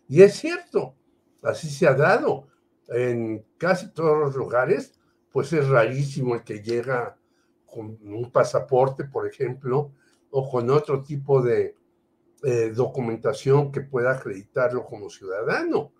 Y 0.06 0.22
es 0.22 0.34
cierto, 0.34 0.94
así 1.42 1.68
se 1.70 1.88
ha 1.88 1.94
dado. 1.94 2.46
En 2.88 3.44
casi 3.56 3.90
todos 3.92 4.18
los 4.18 4.36
lugares, 4.36 5.00
pues 5.32 5.52
es 5.52 5.66
rarísimo 5.66 6.34
el 6.34 6.44
que 6.44 6.62
llega 6.62 7.18
con 7.66 7.98
un 8.02 8.30
pasaporte, 8.30 9.04
por 9.04 9.26
ejemplo, 9.26 9.92
o 10.30 10.50
con 10.50 10.70
otro 10.70 11.02
tipo 11.02 11.42
de 11.42 11.74
eh, 12.42 12.72
documentación 12.74 13.72
que 13.72 13.80
pueda 13.80 14.12
acreditarlo 14.12 14.84
como 14.84 15.08
ciudadano. 15.08 15.92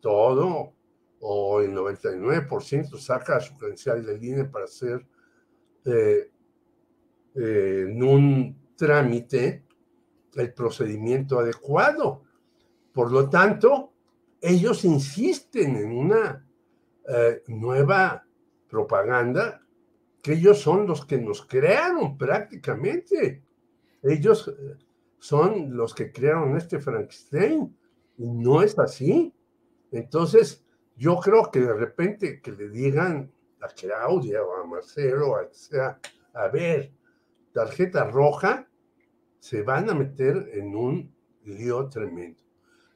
Todo, 0.00 0.74
o 1.20 1.60
el 1.60 1.72
99% 1.72 2.98
saca 2.98 3.40
su 3.40 3.56
credencial 3.56 4.04
de 4.04 4.18
línea 4.18 4.50
para 4.50 4.66
hacer 4.66 5.06
eh, 5.84 6.30
eh, 7.34 7.86
en 7.88 8.02
un 8.02 8.63
trámite 8.76 9.64
el 10.34 10.52
procedimiento 10.52 11.38
adecuado. 11.38 12.22
Por 12.92 13.12
lo 13.12 13.28
tanto, 13.28 13.92
ellos 14.40 14.84
insisten 14.84 15.76
en 15.76 15.96
una 15.96 16.46
eh, 17.08 17.42
nueva 17.48 18.26
propaganda 18.68 19.60
que 20.22 20.32
ellos 20.32 20.60
son 20.60 20.86
los 20.86 21.04
que 21.04 21.18
nos 21.18 21.44
crearon 21.46 22.16
prácticamente. 22.16 23.42
Ellos 24.02 24.48
eh, 24.48 24.76
son 25.18 25.76
los 25.76 25.94
que 25.94 26.12
crearon 26.12 26.56
este 26.56 26.78
Frankenstein 26.78 27.76
y 28.16 28.26
no 28.26 28.62
es 28.62 28.78
así. 28.78 29.32
Entonces, 29.90 30.64
yo 30.96 31.16
creo 31.16 31.50
que 31.50 31.60
de 31.60 31.74
repente 31.74 32.40
que 32.40 32.52
le 32.52 32.68
digan 32.68 33.30
a 33.60 33.68
Claudia 33.68 34.42
o 34.42 34.62
a 34.62 34.66
Marcelo, 34.66 35.36
a, 35.36 35.48
sea, 35.50 35.98
a 36.32 36.48
ver, 36.48 36.92
tarjeta 37.54 38.04
roja, 38.04 38.68
se 39.38 39.62
van 39.62 39.88
a 39.88 39.94
meter 39.94 40.50
en 40.54 40.74
un 40.74 41.14
lío 41.44 41.88
tremendo. 41.88 42.42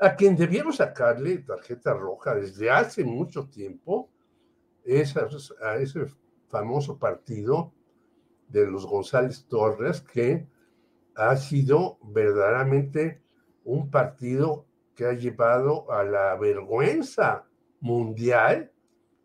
A 0.01 0.17
quien 0.17 0.37
debieron 0.37 0.73
sacarle 0.73 1.39
tarjeta 1.39 1.95
roja 1.95 2.35
desde 2.35 2.71
hace 2.71 3.05
mucho 3.05 3.49
tiempo 3.49 4.11
a, 4.85 5.77
ese 5.77 6.07
famoso 6.49 6.99
partido 6.99 7.73
de 8.49 8.67
los 8.67 8.85
González 8.85 9.47
Torres, 9.47 10.01
que 10.01 10.47
ha 11.15 11.37
sido 11.37 11.99
verdaderamente 12.03 13.23
un 13.65 13.91
partido 13.91 14.67
que 14.97 15.07
ha 15.07 15.13
llevado 15.13 15.91
a 15.93 16.03
la 16.03 16.35
vergüenza 16.37 17.47
mundial 17.81 18.73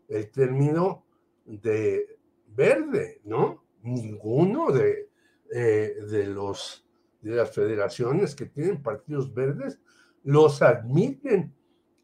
el 0.08 0.30
término 0.30 1.04
de 1.44 2.18
verde, 2.46 3.20
¿no? 3.24 3.64
Ninguno 3.82 4.70
de 4.70 5.13
eh, 5.56 5.94
de, 6.10 6.26
los, 6.26 6.84
de 7.20 7.36
las 7.36 7.48
federaciones 7.52 8.34
que 8.34 8.46
tienen 8.46 8.82
partidos 8.82 9.32
verdes 9.32 9.80
los 10.24 10.62
admiten 10.62 11.54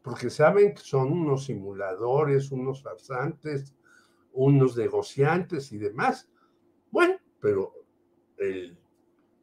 porque 0.02 0.30
saben 0.30 0.73
que 0.73 0.83
son 0.83 1.11
unos 1.11 1.47
simuladores, 1.47 2.52
unos 2.52 2.80
farsantes, 2.80 3.75
unos 4.33 4.76
negociantes 4.76 5.73
y 5.73 5.78
demás. 5.78 6.30
Bueno, 6.92 7.16
pero 7.40 7.75
el 8.38 8.78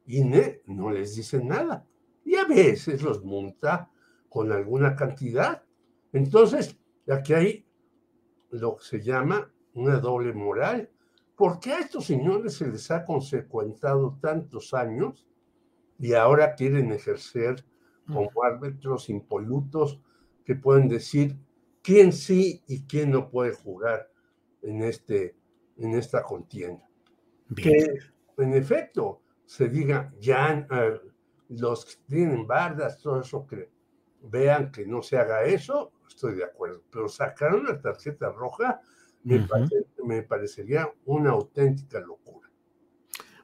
INE 0.06 0.62
no 0.64 0.90
les 0.90 1.14
dice 1.14 1.44
nada. 1.44 1.86
Y 2.24 2.36
a 2.36 2.46
veces 2.46 3.02
los 3.02 3.22
monta 3.22 3.90
con 4.30 4.52
alguna 4.52 4.96
cantidad. 4.96 5.62
Entonces, 6.14 6.78
aquí 7.08 7.34
hay 7.34 7.66
lo 8.52 8.76
que 8.76 8.84
se 8.84 9.02
llama 9.02 9.52
una 9.74 9.98
doble 9.98 10.32
moral. 10.32 10.90
¿Por 11.38 11.60
qué 11.60 11.72
a 11.72 11.78
estos 11.78 12.06
señores 12.06 12.54
se 12.54 12.66
les 12.66 12.90
ha 12.90 13.04
consecuentado 13.04 14.18
tantos 14.20 14.74
años 14.74 15.24
y 15.96 16.14
ahora 16.14 16.56
quieren 16.56 16.90
ejercer 16.90 17.64
como 18.08 18.28
árbitros 18.42 19.08
impolutos 19.08 20.02
que 20.44 20.56
pueden 20.56 20.88
decir 20.88 21.36
quién 21.80 22.12
sí 22.12 22.64
y 22.66 22.86
quién 22.86 23.12
no 23.12 23.30
puede 23.30 23.52
jugar 23.52 24.10
en, 24.62 24.82
este, 24.82 25.36
en 25.76 25.94
esta 25.94 26.24
contienda? 26.24 26.90
Que 27.54 27.86
en 28.36 28.54
efecto 28.54 29.22
se 29.44 29.68
diga 29.68 30.12
ya 30.18 30.66
eh, 30.68 31.00
los 31.50 31.84
que 31.84 32.02
tienen 32.08 32.48
bardas, 32.48 32.98
todo 32.98 33.20
eso 33.20 33.46
que 33.46 33.70
vean 34.22 34.72
que 34.72 34.84
no 34.84 35.02
se 35.02 35.16
haga 35.16 35.44
eso, 35.44 35.92
estoy 36.08 36.34
de 36.34 36.44
acuerdo, 36.44 36.82
pero 36.90 37.08
sacar 37.08 37.54
una 37.54 37.80
tarjeta 37.80 38.28
roja 38.32 38.80
me, 39.24 40.22
parecería 40.22 40.88
una 41.04 41.30
auténtica 41.30 42.00
locura. 42.00 42.48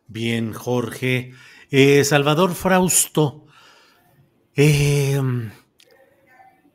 Bien, 0.06 0.52
Jorge. 0.52 1.32
Eh, 1.70 2.04
Salvador 2.04 2.54
Frausto, 2.54 3.46
eh, 4.54 5.20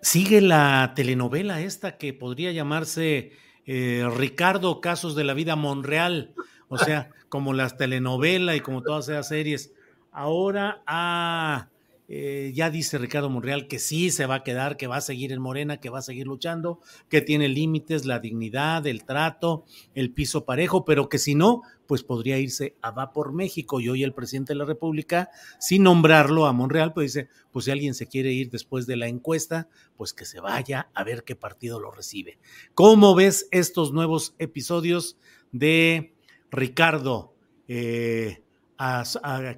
sigue 0.02 0.42
la 0.42 0.94
telenovela 0.96 1.62
esta 1.62 1.98
que 1.98 2.14
podría 2.14 2.52
llamarse 2.52 3.34
eh, 3.66 4.08
Ricardo 4.16 4.82
Casos 4.82 5.16
de 5.16 5.24
la 5.24 5.34
Vida 5.34 5.56
Monreal, 5.56 6.34
o 6.68 6.78
sea, 6.78 7.12
como 7.30 7.54
las 7.54 7.78
telenovelas 7.78 8.56
y 8.58 8.60
como 8.62 8.82
todas 8.82 9.08
esas 9.10 9.28
series. 9.28 9.74
Ahora 10.12 10.82
ha 10.88 11.70
eh, 12.12 12.52
ya 12.56 12.72
dice 12.72 12.98
Ricardo 12.98 13.30
Monreal 13.30 13.68
que 13.68 13.78
sí 13.78 14.10
se 14.10 14.26
va 14.26 14.36
a 14.36 14.44
quedar, 14.44 14.78
que 14.78 14.88
va 14.88 14.98
a 14.98 15.02
seguir 15.02 15.32
en 15.32 15.40
Morena, 15.40 15.80
que 15.80 15.92
va 15.92 16.00
a 16.00 16.02
seguir 16.02 16.26
luchando, 16.26 16.80
que 17.08 17.22
tiene 17.22 17.48
límites, 17.48 18.06
la 18.06 18.18
dignidad, 18.20 18.88
el 18.88 19.06
trato, 19.06 19.66
el 19.94 20.12
piso 20.12 20.44
parejo, 20.44 20.86
pero 20.86 21.08
que 21.08 21.20
si 21.20 21.36
no, 21.36 21.62
pues 21.86 22.02
podría 22.02 22.40
irse 22.40 22.76
a 22.82 22.90
Va 22.90 23.14
por 23.14 23.32
México. 23.32 23.80
Y 23.80 23.90
hoy 23.90 24.04
el 24.04 24.16
presidente 24.16 24.54
de 24.54 24.58
la 24.58 24.66
República, 24.66 25.30
sin 25.60 25.84
nombrarlo 25.84 26.48
a 26.48 26.54
Monreal, 26.54 26.94
pues 26.94 27.14
dice, 27.14 27.30
pues 27.52 27.66
si 27.66 27.72
alguien 27.72 27.94
se 27.94 28.08
quiere 28.08 28.34
ir 28.34 28.50
después 28.50 28.88
de 28.88 28.96
la 28.96 29.08
encuesta, 29.08 29.70
pues 29.96 30.12
que 30.14 30.26
se 30.26 30.40
vaya 30.40 30.90
a 30.96 31.04
ver 31.04 31.24
qué 31.24 31.36
partido 31.36 31.80
lo 31.80 31.92
recibe. 31.92 32.40
¿Cómo 32.74 33.14
ves 33.14 33.48
estos 33.52 33.94
nuevos 33.94 34.34
episodios 34.40 35.20
de 35.52 36.16
Ricardo? 36.50 37.36
Eh, 37.68 38.42
a, 38.80 39.04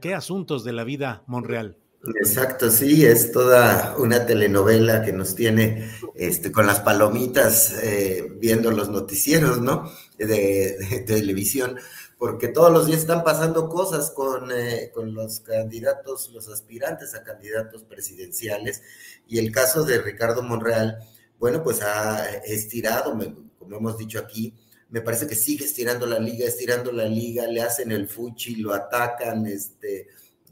qué 0.01 0.13
asuntos 0.13 0.65
de 0.65 0.73
la 0.73 0.83
vida 0.83 1.23
Monreal? 1.27 1.77
Exacto, 2.03 2.71
sí, 2.71 3.05
es 3.05 3.31
toda 3.31 3.95
una 3.97 4.25
telenovela 4.25 5.03
que 5.03 5.13
nos 5.13 5.35
tiene 5.35 5.87
este, 6.15 6.51
con 6.51 6.65
las 6.65 6.79
palomitas 6.79 7.73
eh, 7.83 8.27
viendo 8.39 8.71
los 8.71 8.89
noticieros, 8.89 9.61
¿no? 9.61 9.91
De, 10.17 11.03
televisión, 11.05 11.77
porque 12.17 12.47
todos 12.47 12.71
los 12.71 12.87
días 12.87 13.01
están 13.01 13.23
pasando 13.23 13.69
cosas 13.69 14.09
con, 14.09 14.51
eh, 14.51 14.89
con 14.91 15.13
los 15.13 15.41
candidatos, 15.41 16.31
los 16.33 16.49
aspirantes 16.49 17.13
a 17.13 17.23
candidatos 17.23 17.83
presidenciales, 17.83 18.81
y 19.27 19.37
el 19.37 19.51
caso 19.51 19.83
de 19.83 20.01
Ricardo 20.01 20.41
Monreal, 20.41 20.97
bueno, 21.37 21.63
pues 21.63 21.83
ha 21.83 22.25
estirado, 22.37 23.15
como 23.59 23.77
hemos 23.77 23.97
dicho 23.99 24.17
aquí, 24.17 24.55
me 24.89 25.01
parece 25.01 25.27
que 25.27 25.35
sigue 25.35 25.65
estirando 25.65 26.07
la 26.07 26.19
liga, 26.19 26.47
estirando 26.47 26.91
la 26.91 27.05
liga, 27.05 27.45
le 27.45 27.61
hacen 27.61 27.91
el 27.91 28.07
fuchi, 28.07 28.55
lo 28.55 28.73
atacan, 28.73 29.45
este 29.45 30.07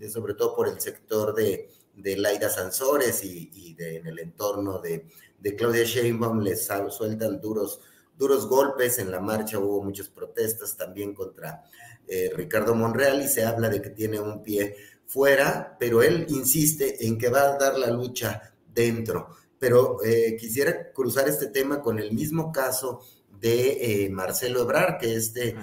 sobre 0.08 0.36
todo 0.36 0.56
por 0.56 0.68
el 0.68 0.80
sector 0.80 1.36
de, 1.36 1.70
de 1.96 2.18
Laida 2.18 2.50
Sansores 2.50 3.24
y, 3.24 3.74
de, 3.74 3.98
en 3.98 4.08
el 4.08 4.20
entorno 4.20 4.80
de, 4.80 5.08
de 5.38 5.56
Claudia 5.56 5.84
Sheinbaum, 5.84 6.40
les 6.42 6.68
sueltan 6.90 7.42
duros, 7.42 7.82
duros 8.18 8.48
golpes. 8.48 9.00
En 9.00 9.12
la 9.12 9.20
marcha 9.20 9.60
hubo 9.60 9.84
muchas 9.84 10.10
protestas 10.10 10.78
también 10.78 11.14
contra 11.14 11.64
eh, 12.08 12.32
Ricardo 12.36 12.74
Monreal 12.74 13.22
y 13.22 13.28
se 13.28 13.44
habla 13.44 13.70
de 13.70 13.82
que 13.82 13.90
tiene 13.90 14.20
un 14.20 14.42
pie 14.42 14.76
fuera, 15.06 15.76
pero 15.80 16.02
él 16.02 16.26
insiste 16.30 17.06
en 17.06 17.18
que 17.18 17.30
va 17.30 17.42
a 17.42 17.58
dar 17.58 17.78
la 17.78 17.92
lucha 17.92 18.54
dentro. 18.74 19.30
Pero 19.58 20.02
eh, 20.04 20.38
quisiera 20.40 20.92
cruzar 20.94 21.28
este 21.28 21.48
tema 21.48 21.82
con 21.82 22.00
el 22.00 22.14
mismo 22.14 22.52
caso 22.52 23.02
de 23.42 24.06
eh, 24.06 24.10
Marcelo 24.10 24.62
Ebrar, 24.62 24.98
que 24.98 25.16
este 25.16 25.56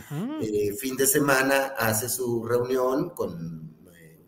fin 0.79 0.97
de 0.97 1.07
semana 1.07 1.75
hace 1.77 2.09
su 2.09 2.43
reunión 2.45 3.11
con 3.11 3.76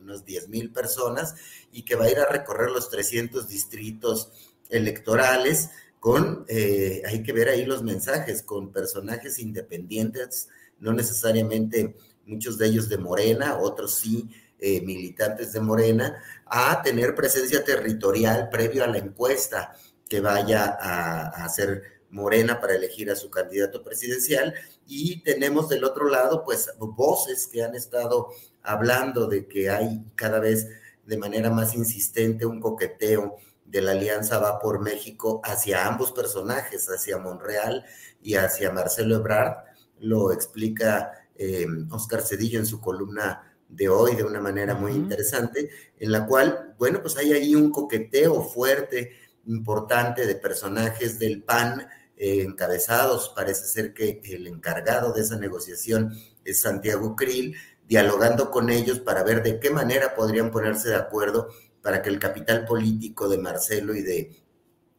unos 0.08 0.24
10 0.24 0.48
mil 0.48 0.72
personas 0.72 1.34
y 1.70 1.82
que 1.82 1.94
va 1.94 2.06
a 2.06 2.10
ir 2.10 2.18
a 2.18 2.28
recorrer 2.28 2.70
los 2.70 2.90
300 2.90 3.46
distritos 3.46 4.30
electorales 4.70 5.70
con, 6.00 6.44
eh, 6.48 7.02
hay 7.06 7.22
que 7.22 7.32
ver 7.32 7.48
ahí 7.48 7.64
los 7.64 7.82
mensajes, 7.82 8.42
con 8.42 8.72
personajes 8.72 9.38
independientes, 9.38 10.48
no 10.78 10.92
necesariamente 10.92 11.96
muchos 12.24 12.56
de 12.56 12.66
ellos 12.66 12.88
de 12.88 12.98
Morena, 12.98 13.58
otros 13.58 13.96
sí, 13.96 14.28
eh, 14.60 14.80
militantes 14.80 15.52
de 15.52 15.60
Morena, 15.60 16.22
a 16.46 16.82
tener 16.82 17.14
presencia 17.14 17.64
territorial 17.64 18.48
previo 18.48 18.84
a 18.84 18.88
la 18.88 18.98
encuesta 18.98 19.76
que 20.08 20.20
vaya 20.20 20.76
a 20.80 21.44
hacer 21.44 21.98
Morena 22.10 22.60
para 22.60 22.74
elegir 22.74 23.10
a 23.10 23.16
su 23.16 23.30
candidato 23.30 23.82
presidencial. 23.82 24.54
Y 24.86 25.22
tenemos 25.22 25.68
del 25.68 25.84
otro 25.84 26.08
lado 26.08 26.44
pues 26.44 26.70
voces 26.78 27.46
que 27.46 27.62
han 27.62 27.74
estado 27.74 28.28
hablando 28.62 29.26
de 29.26 29.46
que 29.46 29.70
hay 29.70 30.04
cada 30.14 30.38
vez 30.40 30.68
de 31.06 31.16
manera 31.16 31.50
más 31.50 31.74
insistente 31.74 32.44
un 32.44 32.60
coqueteo 32.60 33.36
de 33.64 33.82
la 33.82 33.92
alianza 33.92 34.38
va 34.38 34.58
por 34.58 34.80
México 34.80 35.40
hacia 35.44 35.86
ambos 35.86 36.12
personajes, 36.12 36.86
hacia 36.88 37.18
Monreal 37.18 37.84
y 38.22 38.34
hacia 38.34 38.72
Marcelo 38.72 39.16
Ebrard. 39.16 39.56
Lo 40.00 40.32
explica 40.32 41.12
eh, 41.34 41.66
Oscar 41.90 42.22
Cedillo 42.22 42.58
en 42.58 42.66
su 42.66 42.80
columna 42.80 43.48
de 43.68 43.88
hoy 43.88 44.16
de 44.16 44.24
una 44.24 44.40
manera 44.40 44.74
muy 44.74 44.92
interesante, 44.92 45.70
en 45.98 46.12
la 46.12 46.26
cual, 46.26 46.74
bueno, 46.78 47.00
pues 47.02 47.16
hay 47.18 47.32
ahí 47.32 47.54
un 47.54 47.70
coqueteo 47.70 48.42
fuerte, 48.42 49.12
importante 49.46 50.26
de 50.26 50.34
personajes 50.34 51.18
del 51.18 51.42
PAN 51.42 51.86
eh, 52.16 52.42
encabezados. 52.42 53.32
Parece 53.34 53.66
ser 53.66 53.92
que 53.92 54.20
el 54.24 54.46
encargado 54.46 55.12
de 55.12 55.20
esa 55.20 55.36
negociación 55.36 56.14
es 56.44 56.62
Santiago 56.62 57.14
Krill, 57.14 57.54
dialogando 57.88 58.50
con 58.50 58.70
ellos 58.70 59.00
para 59.00 59.24
ver 59.24 59.42
de 59.42 59.58
qué 59.58 59.70
manera 59.70 60.14
podrían 60.14 60.50
ponerse 60.50 60.90
de 60.90 60.96
acuerdo 60.96 61.48
para 61.82 62.02
que 62.02 62.10
el 62.10 62.18
capital 62.18 62.66
político 62.66 63.28
de 63.28 63.38
Marcelo 63.38 63.94
y 63.94 64.02
de, 64.02 64.36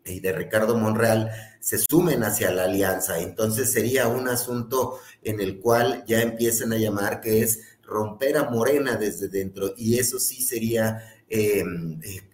y 0.06 0.20
de 0.20 0.32
Ricardo 0.32 0.76
Monreal 0.76 1.30
se 1.60 1.78
sumen 1.78 2.24
hacia 2.24 2.52
la 2.52 2.64
alianza. 2.64 3.20
Entonces 3.20 3.72
sería 3.72 4.08
un 4.08 4.28
asunto 4.28 5.00
en 5.22 5.40
el 5.40 5.60
cual 5.60 6.04
ya 6.08 6.22
empiezan 6.22 6.74
a 6.74 6.78
llamar 6.78 7.22
que 7.22 7.44
es 7.44 7.62
romper 7.84 8.38
a 8.38 8.50
Morena 8.50 8.96
desde 8.96 9.28
dentro 9.28 9.74
y 9.78 10.00
eso 10.00 10.20
sí 10.20 10.42
sería 10.42 11.04
eh, 11.28 11.64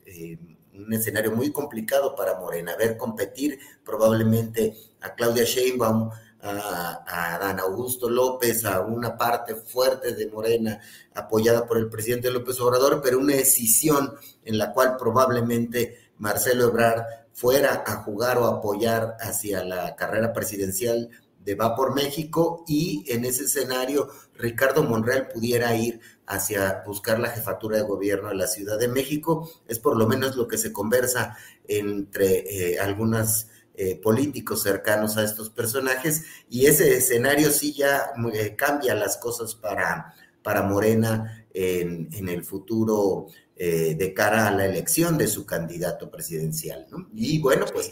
eh, 0.06 0.38
un 0.74 0.94
escenario 0.94 1.32
muy 1.32 1.52
complicado 1.52 2.16
para 2.16 2.40
Morena, 2.40 2.76
ver 2.78 2.98
competir 2.98 3.60
probablemente 3.84 4.74
a 5.02 5.14
Claudia 5.16 5.44
Sheinbaum, 5.44 6.10
a, 6.46 7.04
a 7.08 7.40
Dan 7.40 7.60
Augusto 7.60 8.10
López, 8.10 8.66
a 8.66 8.82
una 8.82 9.18
parte 9.18 9.56
fuerte 9.56 10.14
de 10.14 10.28
Morena 10.28 10.80
apoyada 11.14 11.66
por 11.66 11.78
el 11.78 11.90
presidente 11.90 12.32
López 12.32 12.60
Obrador, 12.62 13.02
pero 13.04 13.20
una 13.20 13.36
decisión 13.36 14.14
en 14.44 14.58
la 14.58 14.72
cual 14.72 14.96
probablemente 14.98 16.12
Marcelo 16.18 16.66
Ebrard 16.66 17.04
fuera 17.34 17.84
a 17.86 17.98
jugar 18.04 18.38
o 18.38 18.46
apoyar 18.46 19.18
hacia 19.20 19.64
la 19.64 19.96
carrera 19.96 20.32
presidencial 20.32 21.10
de 21.44 21.56
Va 21.56 21.76
por 21.76 21.94
México 21.94 22.64
y 22.68 23.06
en 23.08 23.24
ese 23.24 23.44
escenario 23.44 24.10
Ricardo 24.34 24.84
Monreal 24.84 25.28
pudiera 25.28 25.76
ir 25.76 26.00
hacia 26.26 26.82
buscar 26.86 27.20
la 27.20 27.30
jefatura 27.30 27.78
de 27.78 27.84
gobierno 27.84 28.30
de 28.30 28.36
la 28.36 28.48
Ciudad 28.48 28.80
de 28.80 28.88
México. 28.88 29.50
Es 29.68 29.78
por 29.78 29.96
lo 29.96 30.08
menos 30.08 30.36
lo 30.36 30.48
que 30.48 30.58
se 30.58 30.74
conversa 30.74 31.38
entre 31.68 32.74
eh, 32.74 32.80
algunos 32.80 33.48
eh, 33.78 34.00
políticos 34.02 34.64
cercanos 34.64 35.18
a 35.18 35.24
estos 35.24 35.50
personajes 35.50 36.24
y 36.50 36.66
ese 36.66 36.98
escenario 36.98 37.52
sí 37.52 37.74
ya 37.74 38.12
eh, 38.34 38.56
cambia 38.56 38.96
las 38.96 39.18
cosas 39.18 39.56
para, 39.56 40.14
para 40.44 40.64
Morena 40.64 41.46
en, 41.54 42.30
el 42.30 42.44
futuro 42.44 43.28
de 43.58 44.14
cara 44.14 44.48
a 44.48 44.52
la 44.52 44.66
elección 44.66 45.18
de 45.18 45.28
su 45.28 45.46
candidato 45.46 46.12
presidencial. 46.12 46.86
Y 47.14 47.40
bueno, 47.40 47.66
pues 47.72 47.92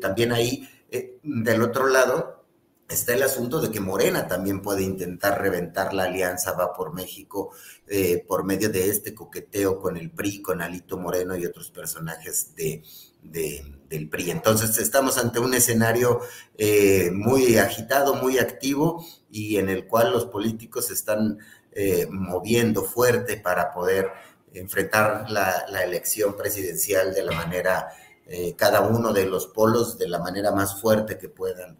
también 0.00 0.32
ahí, 0.32 0.66
del 1.22 1.60
otro 1.60 1.86
lado, 1.86 2.36
está 2.88 3.14
el 3.14 3.22
asunto 3.22 3.60
de 3.60 3.70
que 3.70 3.80
Morena 3.80 4.28
también 4.28 4.62
puede 4.62 4.82
intentar 4.82 5.40
reventar 5.40 5.92
la 5.92 6.04
alianza 6.04 6.52
Va 6.52 6.72
por 6.72 6.94
México 6.94 7.50
eh, 7.86 8.24
por 8.26 8.44
medio 8.44 8.68
de 8.68 8.88
este 8.88 9.14
coqueteo 9.14 9.80
con 9.80 9.96
el 9.96 10.10
PRI, 10.10 10.42
con 10.42 10.62
Alito 10.62 10.96
Moreno 10.96 11.36
y 11.36 11.46
otros 11.46 11.70
personajes 11.70 12.54
de, 12.54 12.82
del 13.30 14.08
PRI. 14.08 14.30
Entonces 14.30 14.78
estamos 14.78 15.18
ante 15.18 15.38
un 15.38 15.54
escenario 15.54 16.20
eh, 16.58 17.10
muy 17.12 17.58
agitado, 17.58 18.14
muy 18.14 18.38
activo 18.38 19.04
y 19.30 19.56
en 19.56 19.68
el 19.68 19.86
cual 19.86 20.12
los 20.12 20.26
políticos 20.26 20.90
están 20.90 21.38
eh, 21.72 22.06
moviendo 22.10 22.82
fuerte 22.82 23.36
para 23.36 23.72
poder 23.72 24.10
enfrentar 24.54 25.30
la, 25.30 25.66
elección 25.84 26.36
presidencial 26.36 27.12
de 27.14 27.22
la 27.22 27.32
manera, 27.32 27.88
eh, 28.26 28.54
cada 28.56 28.80
uno 28.80 29.12
de 29.12 29.26
los 29.26 29.46
polos, 29.46 29.98
de 29.98 30.08
la 30.08 30.18
manera 30.18 30.50
más 30.52 30.80
fuerte 30.80 31.18
que 31.18 31.28
puedan 31.28 31.78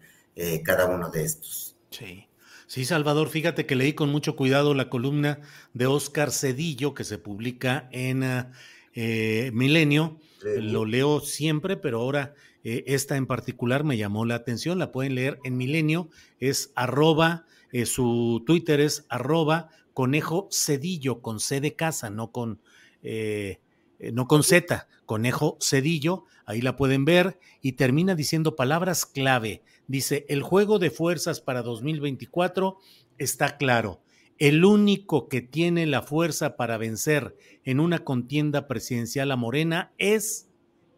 cada 0.63 0.85
uno 0.85 1.09
de 1.09 1.23
estos. 1.23 1.75
Sí. 1.89 2.27
Sí, 2.67 2.85
Salvador, 2.85 3.29
fíjate 3.29 3.65
que 3.65 3.75
leí 3.75 3.93
con 3.93 4.09
mucho 4.09 4.35
cuidado 4.35 4.75
la 4.75 4.87
columna 4.87 5.39
de 5.73 5.87
Oscar 5.87 6.31
Cedillo 6.31 6.93
que 6.93 7.05
se 7.05 7.17
publica 7.17 7.89
en 7.91 8.51
Milenio. 8.93 10.19
Lo 10.43 10.85
leo 10.85 11.19
siempre, 11.19 11.77
pero 11.77 12.01
ahora 12.01 12.33
esta 12.63 13.15
en 13.17 13.25
particular 13.25 13.83
me 13.83 13.97
llamó 13.97 14.25
la 14.25 14.35
atención. 14.35 14.77
La 14.77 14.91
pueden 14.91 15.15
leer 15.15 15.39
en 15.43 15.57
Milenio. 15.57 16.09
Es 16.39 16.71
arroba, 16.75 17.45
su 17.85 18.43
Twitter 18.45 18.79
es 18.79 19.05
arroba 19.09 19.69
Conejo 19.97 20.47
Cedillo, 20.51 21.23
con 21.23 21.39
C 21.39 21.59
de 21.59 21.75
casa, 21.75 22.11
no 22.11 22.31
con, 22.31 22.61
eh, 23.01 23.61
eh, 23.97 24.11
no 24.11 24.27
con 24.27 24.43
Z, 24.43 24.87
Conejo 25.07 25.57
Cedillo, 25.59 26.25
ahí 26.45 26.61
la 26.61 26.75
pueden 26.75 27.03
ver, 27.03 27.39
y 27.63 27.71
termina 27.71 28.13
diciendo 28.13 28.55
palabras 28.55 29.07
clave. 29.07 29.63
Dice, 29.87 30.27
el 30.29 30.43
juego 30.43 30.77
de 30.77 30.91
fuerzas 30.91 31.41
para 31.41 31.63
2024 31.63 32.77
está 33.17 33.57
claro. 33.57 33.99
El 34.39 34.65
único 34.65 35.29
que 35.29 35.41
tiene 35.41 35.85
la 35.85 36.01
fuerza 36.01 36.55
para 36.57 36.77
vencer 36.77 37.35
en 37.63 37.79
una 37.79 37.99
contienda 37.99 38.67
presidencial 38.67 39.31
a 39.31 39.35
Morena 39.35 39.93
es 39.97 40.49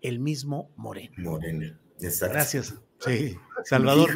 el 0.01 0.19
mismo 0.19 0.71
Morena. 0.75 1.15
Morena, 1.17 1.79
exacto. 1.99 2.33
Gracias. 2.33 2.81
Sí, 2.99 3.37
Salvador. 3.63 4.09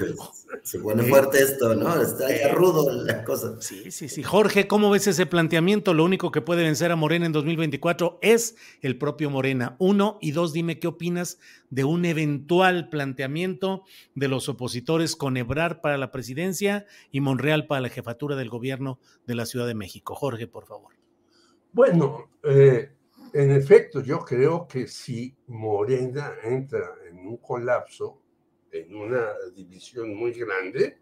se 0.61 0.79
pone 0.79 1.03
fuerte 1.03 1.39
esto, 1.41 1.73
¿no? 1.73 2.01
Está 2.01 2.29
ya 2.29 2.49
rudo 2.53 2.91
la 2.91 3.23
cosa. 3.23 3.55
Sí, 3.61 3.91
sí, 3.91 4.09
sí. 4.09 4.23
Jorge, 4.23 4.67
¿cómo 4.67 4.89
ves 4.89 5.07
ese 5.07 5.25
planteamiento? 5.25 5.93
Lo 5.93 6.03
único 6.03 6.31
que 6.31 6.41
puede 6.41 6.63
vencer 6.63 6.91
a 6.91 6.97
Morena 6.97 7.25
en 7.25 7.31
2024 7.31 8.19
es 8.21 8.57
el 8.81 8.97
propio 8.97 9.29
Morena. 9.29 9.77
Uno 9.79 10.17
y 10.21 10.31
dos, 10.31 10.51
dime 10.51 10.79
qué 10.79 10.87
opinas 10.87 11.39
de 11.69 11.85
un 11.85 12.03
eventual 12.03 12.89
planteamiento 12.89 13.83
de 14.15 14.27
los 14.27 14.49
opositores 14.49 15.15
con 15.15 15.37
Ebrar 15.37 15.79
para 15.79 15.97
la 15.97 16.11
presidencia 16.11 16.85
y 17.09 17.21
Monreal 17.21 17.67
para 17.67 17.81
la 17.81 17.89
jefatura 17.89 18.35
del 18.35 18.49
gobierno 18.49 18.99
de 19.25 19.35
la 19.35 19.45
Ciudad 19.45 19.67
de 19.67 19.75
México. 19.75 20.13
Jorge, 20.13 20.47
por 20.47 20.65
favor. 20.65 20.93
Bueno, 21.71 22.29
eh, 22.43 22.91
en 23.33 23.51
efecto, 23.51 24.01
yo 24.01 24.19
creo 24.19 24.67
que 24.67 24.87
si 24.87 25.35
Morena 25.47 26.33
entra 26.43 26.93
en 27.09 27.25
un 27.25 27.37
colapso, 27.37 28.22
en 28.73 28.95
una 28.95 29.33
división 29.55 30.15
muy 30.15 30.33
grande, 30.33 30.97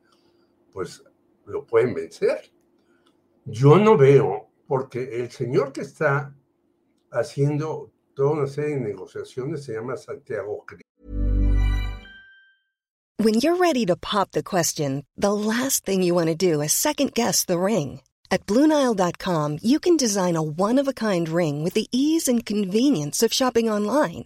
pues 0.71 1.03
lo 1.45 1.65
pueden 1.65 1.93
vencer. 1.93 2.51
Yo 3.45 3.77
no 3.77 3.97
veo, 3.97 4.49
porque 4.67 5.19
el 5.19 5.31
señor 5.31 5.71
que 5.71 5.81
está 5.81 6.35
haciendo 7.11 7.91
toda 8.13 8.31
una 8.31 8.47
serie 8.47 8.75
de 8.75 8.81
negociaciones 8.81 9.63
se 9.63 9.73
llama 9.73 9.97
Santiago 9.97 10.63
Cris. 10.65 10.81
When 13.17 13.35
you're 13.35 13.57
ready 13.57 13.85
to 13.85 13.95
pop 13.95 14.31
the 14.31 14.41
question, 14.41 15.03
the 15.15 15.33
last 15.33 15.85
thing 15.85 16.01
you 16.01 16.15
want 16.15 16.29
to 16.29 16.35
do 16.35 16.61
is 16.61 16.73
second 16.73 17.13
guess 17.13 17.45
the 17.45 17.59
ring. 17.59 18.01
At 18.31 18.45
BlueNile.com, 18.47 19.59
you 19.61 19.79
can 19.79 19.97
design 19.97 20.35
a 20.35 20.41
one-of-a-kind 20.41 21.29
ring 21.29 21.63
with 21.63 21.73
the 21.73 21.87
ease 21.91 22.27
and 22.27 22.45
convenience 22.45 23.21
of 23.21 23.33
shopping 23.33 23.69
online. 23.69 24.25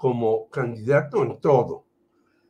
como 0.00 0.48
candidato 0.48 1.22
en 1.22 1.38
todo. 1.42 1.84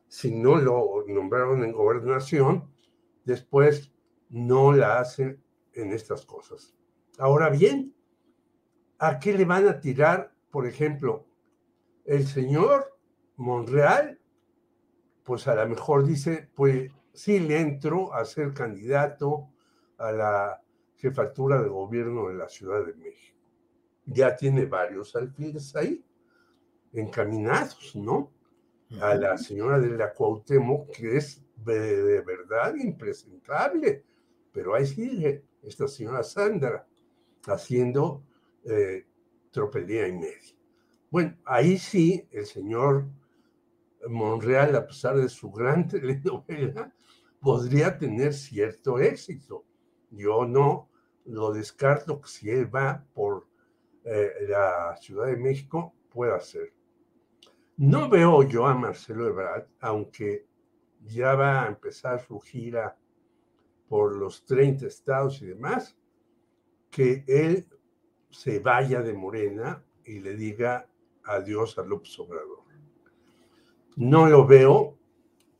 Si 0.07 0.31
no 0.31 0.55
lo 0.55 1.05
nombraron 1.09 1.65
en 1.65 1.73
gobernación, 1.73 2.73
después 3.25 3.93
no 4.29 4.73
la 4.73 5.01
hacen 5.01 5.43
en 5.73 5.91
estas 5.91 6.25
cosas. 6.25 6.77
Ahora 7.19 7.51
bien, 7.51 7.93
¿a 9.01 9.19
qué 9.19 9.33
le 9.33 9.45
van 9.45 9.67
a 9.67 9.81
tirar, 9.81 10.33
por 10.53 10.65
ejemplo, 10.65 11.27
el 12.05 12.25
señor 12.29 12.97
Monreal? 13.35 14.21
Pues 15.25 15.49
a 15.49 15.57
lo 15.57 15.69
mejor 15.69 16.07
dice, 16.07 16.49
pues 16.55 16.93
sí 17.13 17.41
le 17.41 17.59
entro 17.59 18.15
a 18.15 18.25
ser 18.27 18.55
candidato 18.55 19.51
a 19.99 20.13
la 20.13 20.63
jefatura 20.95 21.61
de 21.61 21.69
gobierno 21.69 22.29
de 22.29 22.35
la 22.35 22.49
Ciudad 22.49 22.87
de 22.87 22.95
México. 22.95 23.41
Ya 24.07 24.37
tiene 24.37 24.67
varios 24.67 25.17
alfiles 25.17 25.75
ahí 25.75 26.05
encaminados, 26.93 27.95
¿no? 27.97 28.31
A 29.01 29.15
la 29.15 29.39
señora 29.39 29.79
de 29.79 29.97
la 29.97 30.13
Cuauhtémoc, 30.13 30.91
que 30.91 31.17
es 31.17 31.43
de, 31.65 32.21
verdad 32.23 32.75
impresentable, 32.75 34.05
pero 34.53 34.75
ahí 34.75 34.87
sigue 34.87 35.45
esta 35.63 35.87
señora 35.87 36.23
Sandra 36.23 36.87
haciendo 37.47 38.25
eh, 38.65 39.07
tropelía 39.51 40.09
y 40.09 40.13
media. 40.13 40.55
Bueno, 41.11 41.37
ahí 41.45 41.79
sí 41.79 42.27
el 42.33 42.47
señor 42.47 43.07
Monreal, 44.09 44.75
a 44.77 44.87
pesar 44.87 45.17
de 45.17 45.29
su 45.29 45.51
gran 45.51 45.87
telenovela, 45.89 46.93
podría 47.41 47.97
tener 47.97 48.33
cierto 48.35 48.99
éxito. 48.99 49.65
Yo 50.11 50.45
no 50.47 50.89
lo 51.27 51.53
descarto 51.53 52.21
que 52.21 52.29
si 52.29 52.51
él 52.51 52.75
va 52.75 53.05
por 53.15 53.47
eh, 54.05 54.33
la 54.49 54.97
Ciudad 55.01 55.27
de 55.27 55.37
México, 55.37 55.95
pueda 56.11 56.41
ser. 56.41 56.73
No 57.83 58.11
veo 58.11 58.43
yo 58.43 58.67
a 58.67 58.75
Marcelo 58.75 59.27
Ebrard, 59.27 59.67
aunque 59.81 60.47
ya 61.07 61.35
va 61.35 61.65
a 61.65 61.69
empezar 61.69 62.21
su 62.21 62.39
gira 62.39 62.99
por 63.89 64.17
los 64.17 64.45
30 64.45 64.87
estados 64.87 65.41
y 65.41 65.47
demás, 65.47 65.97
que 66.91 67.25
él 67.27 67.67
se 68.29 68.59
vaya 68.59 69.01
de 69.01 69.15
Morena 69.15 69.83
y 70.05 70.21
le 70.21 70.37
diga 70.37 70.91
adiós 71.25 71.79
a 71.79 71.83
López 71.83 72.19
Obrador. 72.19 72.65
No 73.97 74.29
lo 74.29 74.47
veo, 74.47 74.99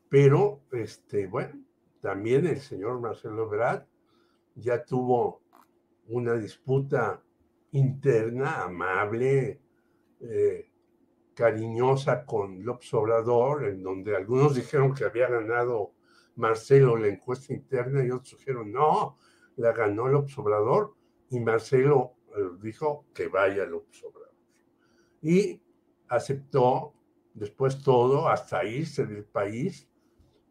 pero 0.07 0.61
este, 0.73 1.25
bueno, 1.25 1.59
también 2.01 2.45
el 2.45 2.59
señor 2.59 3.01
Marcelo 3.01 3.45
Ebrard 3.45 3.87
ya 4.53 4.85
tuvo 4.85 5.41
una 6.05 6.35
disputa 6.35 7.23
interna, 7.71 8.61
amable, 8.61 9.59
eh, 10.19 10.70
cariñosa 11.41 12.23
con 12.23 12.63
López 12.63 12.93
Obrador, 12.93 13.65
en 13.65 13.81
donde 13.81 14.15
algunos 14.15 14.53
dijeron 14.53 14.93
que 14.93 15.05
había 15.05 15.27
ganado 15.27 15.93
Marcelo 16.35 16.95
la 16.95 17.07
encuesta 17.07 17.51
interna 17.51 18.05
y 18.05 18.11
otros 18.11 18.37
dijeron 18.37 18.71
no, 18.71 19.17
la 19.55 19.71
ganó 19.71 20.07
López 20.07 20.37
Obrador 20.37 20.93
y 21.31 21.39
Marcelo 21.39 22.13
eh, 22.27 22.41
dijo 22.61 23.07
que 23.11 23.27
vaya 23.27 23.65
López 23.65 24.03
Obrador. 24.03 24.35
Y 25.23 25.59
aceptó 26.09 26.93
después 27.33 27.81
todo 27.81 28.27
hasta 28.29 28.63
irse 28.63 29.07
del 29.07 29.25
país 29.25 29.89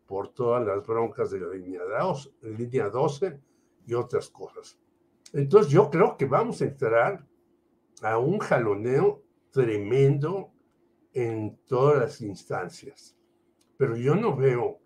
por 0.08 0.34
todas 0.34 0.66
las 0.66 0.84
broncas 0.84 1.30
de 1.30 1.38
la 1.38 1.54
línea 1.54 1.82
12, 1.84 2.32
línea 2.58 2.88
12 2.88 3.40
y 3.86 3.94
otras 3.94 4.28
cosas. 4.28 4.76
Entonces 5.32 5.70
yo 5.70 5.88
creo 5.88 6.16
que 6.16 6.26
vamos 6.26 6.60
a 6.60 6.64
entrar 6.64 7.24
a 8.02 8.18
un 8.18 8.40
jaloneo 8.40 9.22
tremendo 9.52 10.52
en 11.12 11.58
todas 11.66 11.98
las 11.98 12.20
instancias. 12.20 13.16
Pero 13.76 13.96
yo 13.96 14.14
no 14.14 14.36
veo 14.36 14.80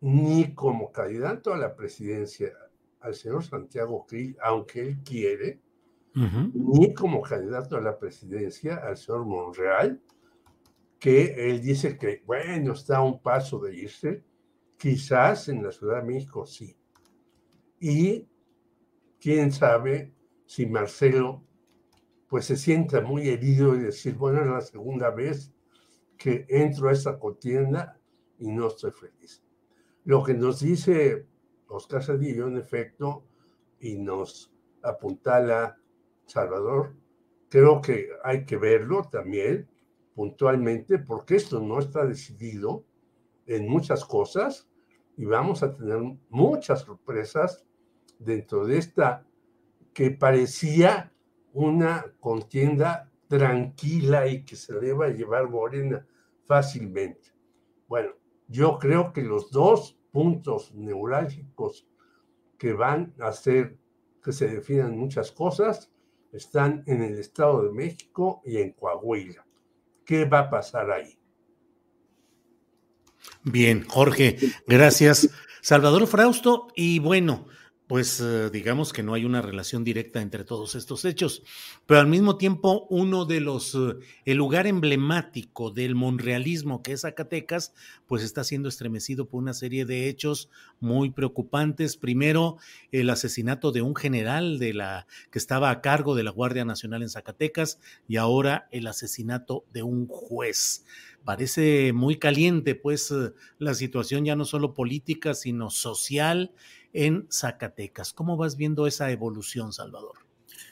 ni 0.00 0.54
como 0.54 0.92
candidato 0.92 1.52
a 1.52 1.58
la 1.58 1.74
presidencia 1.74 2.52
al 3.00 3.14
señor 3.14 3.44
Santiago 3.44 4.06
Krill, 4.06 4.36
aunque 4.42 4.80
él 4.80 4.98
quiere, 5.04 5.60
ni 6.52 6.92
como 6.94 7.22
candidato 7.22 7.76
a 7.76 7.80
la 7.80 7.96
presidencia 7.96 8.76
al 8.76 8.96
señor 8.96 9.24
Monreal, 9.24 10.02
que 10.98 11.50
él 11.50 11.60
dice 11.62 11.96
que, 11.96 12.22
bueno, 12.26 12.72
está 12.72 12.96
a 12.96 13.02
un 13.02 13.20
paso 13.22 13.60
de 13.60 13.76
irse, 13.76 14.24
quizás 14.76 15.48
en 15.48 15.62
la 15.62 15.70
Ciudad 15.70 16.02
de 16.02 16.12
México 16.12 16.44
sí. 16.44 16.76
Y 17.78 18.26
quién 19.20 19.52
sabe 19.52 20.12
si 20.46 20.66
Marcelo 20.66 21.44
pues 22.28 22.44
se 22.44 22.56
sienta 22.56 23.00
muy 23.00 23.28
herido 23.28 23.74
y 23.74 23.80
decir, 23.80 24.14
bueno, 24.14 24.42
es 24.42 24.48
la 24.48 24.60
segunda 24.60 25.10
vez 25.10 25.52
que 26.18 26.44
entro 26.48 26.88
a 26.88 26.92
esta 26.92 27.18
contienda 27.18 27.98
y 28.38 28.48
no 28.48 28.66
estoy 28.66 28.90
feliz. 28.90 29.42
Lo 30.04 30.22
que 30.22 30.34
nos 30.34 30.60
dice 30.60 31.26
Oscar 31.68 32.02
Cedillo, 32.02 32.48
en 32.48 32.56
efecto, 32.56 33.24
y 33.80 33.96
nos 33.96 34.52
apuntala 34.82 35.78
Salvador, 36.26 36.94
creo 37.48 37.80
que 37.80 38.08
hay 38.24 38.44
que 38.44 38.56
verlo 38.56 39.04
también 39.04 39.68
puntualmente, 40.14 40.98
porque 40.98 41.36
esto 41.36 41.60
no 41.60 41.78
está 41.78 42.04
decidido 42.04 42.84
en 43.46 43.68
muchas 43.68 44.04
cosas 44.04 44.68
y 45.16 45.24
vamos 45.24 45.62
a 45.62 45.72
tener 45.74 46.00
muchas 46.28 46.80
sorpresas 46.80 47.64
dentro 48.18 48.66
de 48.66 48.78
esta 48.78 49.24
que 49.94 50.10
parecía 50.10 51.12
una 51.52 52.04
contienda 52.20 53.07
tranquila 53.28 54.26
y 54.26 54.44
que 54.44 54.56
se 54.56 54.72
le 54.80 54.92
va 54.92 55.06
a 55.06 55.10
llevar 55.10 55.48
Morena 55.48 56.06
fácilmente. 56.46 57.32
Bueno, 57.86 58.10
yo 58.48 58.78
creo 58.78 59.12
que 59.12 59.22
los 59.22 59.50
dos 59.50 59.98
puntos 60.10 60.74
neurálgicos 60.74 61.86
que 62.58 62.72
van 62.72 63.14
a 63.20 63.28
hacer 63.28 63.78
que 64.22 64.32
se 64.32 64.48
definan 64.48 64.98
muchas 64.98 65.30
cosas 65.30 65.92
están 66.32 66.82
en 66.86 67.02
el 67.02 67.18
Estado 67.18 67.62
de 67.62 67.72
México 67.72 68.42
y 68.44 68.58
en 68.58 68.72
Coahuila. 68.72 69.46
¿Qué 70.04 70.24
va 70.24 70.40
a 70.40 70.50
pasar 70.50 70.90
ahí? 70.90 71.18
Bien, 73.44 73.84
Jorge, 73.86 74.38
gracias. 74.66 75.30
Salvador 75.60 76.06
Frausto, 76.06 76.68
y 76.74 76.98
bueno, 76.98 77.46
pues 77.88 78.20
eh, 78.20 78.50
digamos 78.50 78.92
que 78.92 79.02
no 79.02 79.14
hay 79.14 79.24
una 79.24 79.40
relación 79.40 79.82
directa 79.82 80.20
entre 80.20 80.44
todos 80.44 80.74
estos 80.74 81.06
hechos, 81.06 81.42
pero 81.86 82.00
al 82.00 82.06
mismo 82.06 82.36
tiempo 82.36 82.86
uno 82.90 83.24
de 83.24 83.40
los, 83.40 83.74
eh, 83.74 83.96
el 84.26 84.36
lugar 84.36 84.66
emblemático 84.66 85.70
del 85.70 85.94
monrealismo 85.94 86.82
que 86.82 86.92
es 86.92 87.00
Zacatecas, 87.00 87.72
pues 88.06 88.22
está 88.22 88.44
siendo 88.44 88.68
estremecido 88.68 89.26
por 89.26 89.42
una 89.42 89.54
serie 89.54 89.86
de 89.86 90.08
hechos 90.08 90.50
muy 90.80 91.10
preocupantes. 91.10 91.96
Primero, 91.96 92.58
el 92.92 93.08
asesinato 93.08 93.72
de 93.72 93.80
un 93.80 93.96
general 93.96 94.58
de 94.58 94.74
la, 94.74 95.06
que 95.30 95.38
estaba 95.38 95.70
a 95.70 95.80
cargo 95.80 96.14
de 96.14 96.24
la 96.24 96.30
Guardia 96.30 96.66
Nacional 96.66 97.02
en 97.02 97.08
Zacatecas 97.08 97.80
y 98.06 98.16
ahora 98.16 98.68
el 98.70 98.86
asesinato 98.86 99.64
de 99.72 99.82
un 99.82 100.06
juez 100.08 100.84
parece 101.24 101.92
muy 101.92 102.16
caliente, 102.16 102.74
pues 102.74 103.10
eh, 103.10 103.32
la 103.58 103.74
situación 103.74 104.24
ya 104.24 104.34
no 104.34 104.44
solo 104.44 104.72
política, 104.72 105.34
sino 105.34 105.68
social 105.68 106.52
en 106.92 107.26
Zacatecas. 107.30 108.12
¿Cómo 108.12 108.36
vas 108.36 108.56
viendo 108.56 108.86
esa 108.86 109.10
evolución, 109.10 109.72
Salvador? 109.72 110.28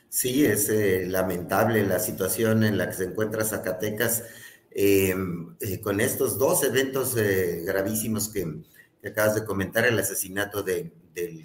Sí, 0.08 0.46
es 0.46 0.68
eh, 0.68 1.04
lamentable 1.06 1.86
la 1.86 1.98
situación 1.98 2.64
en 2.64 2.78
la 2.78 2.88
que 2.88 2.94
se 2.94 3.04
encuentra 3.04 3.44
Zacatecas 3.44 4.24
em, 4.70 5.56
eh, 5.60 5.80
con 5.80 6.00
estos 6.00 6.38
dos 6.38 6.64
eventos 6.64 7.16
eh, 7.16 7.62
gravísimos 7.66 8.28
que, 8.28 8.62
acabas 9.04 9.34
de 9.34 9.44
comentar, 9.44 9.84
el 9.84 9.98
asesinato 9.98 10.62
del 10.62 10.92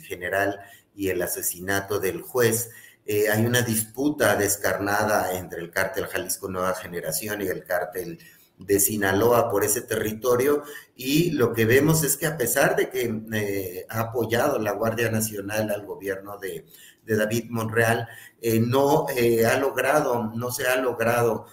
general 0.02 0.60
y 0.96 1.10
el 1.10 1.22
asesinato 1.22 2.00
del 2.00 2.22
juez. 2.22 2.72
hay 3.08 3.46
una 3.46 3.62
disputa 3.62 4.36
descarnada 4.36 5.38
entre 5.38 5.62
el 5.62 5.70
cártel 5.70 6.08
Jalisco 6.08 6.50
Nueva 6.50 6.74
Generación 6.74 7.42
y 7.42 7.48
el 7.48 7.64
cártel 7.64 8.20
de 8.66 8.80
Sinaloa 8.80 9.50
por 9.50 9.64
ese 9.64 9.82
territorio 9.82 10.64
y 10.96 11.32
lo 11.32 11.54
que 11.54 11.66
vemos 11.66 12.04
es 12.04 12.18
que 12.18 12.28
a 12.28 12.38
pesar 12.38 12.76
de 12.76 12.90
que 12.90 13.22
eh, 13.34 13.86
ha 13.90 14.02
apoyado 14.02 14.60
la 14.60 14.72
Guardia 14.74 15.10
Nacional 15.10 15.72
al 15.72 15.86
gobierno 15.86 16.38
de, 16.38 16.66
David 17.04 17.50
Monreal, 17.50 18.08
eh, 18.40 18.62
no 18.62 19.06
eh, 19.10 19.46
ha 19.46 19.58
logrado, 19.58 20.32
no 20.34 20.50
se 20.50 20.66
ha 20.68 20.78
logrado 20.78 21.48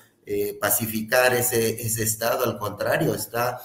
pacificar 0.61 1.35
ese, 1.35 1.83
ese 1.83 2.03
estado, 2.03 2.44
al 2.44 2.59
contrario, 2.59 3.14
está 3.14 3.62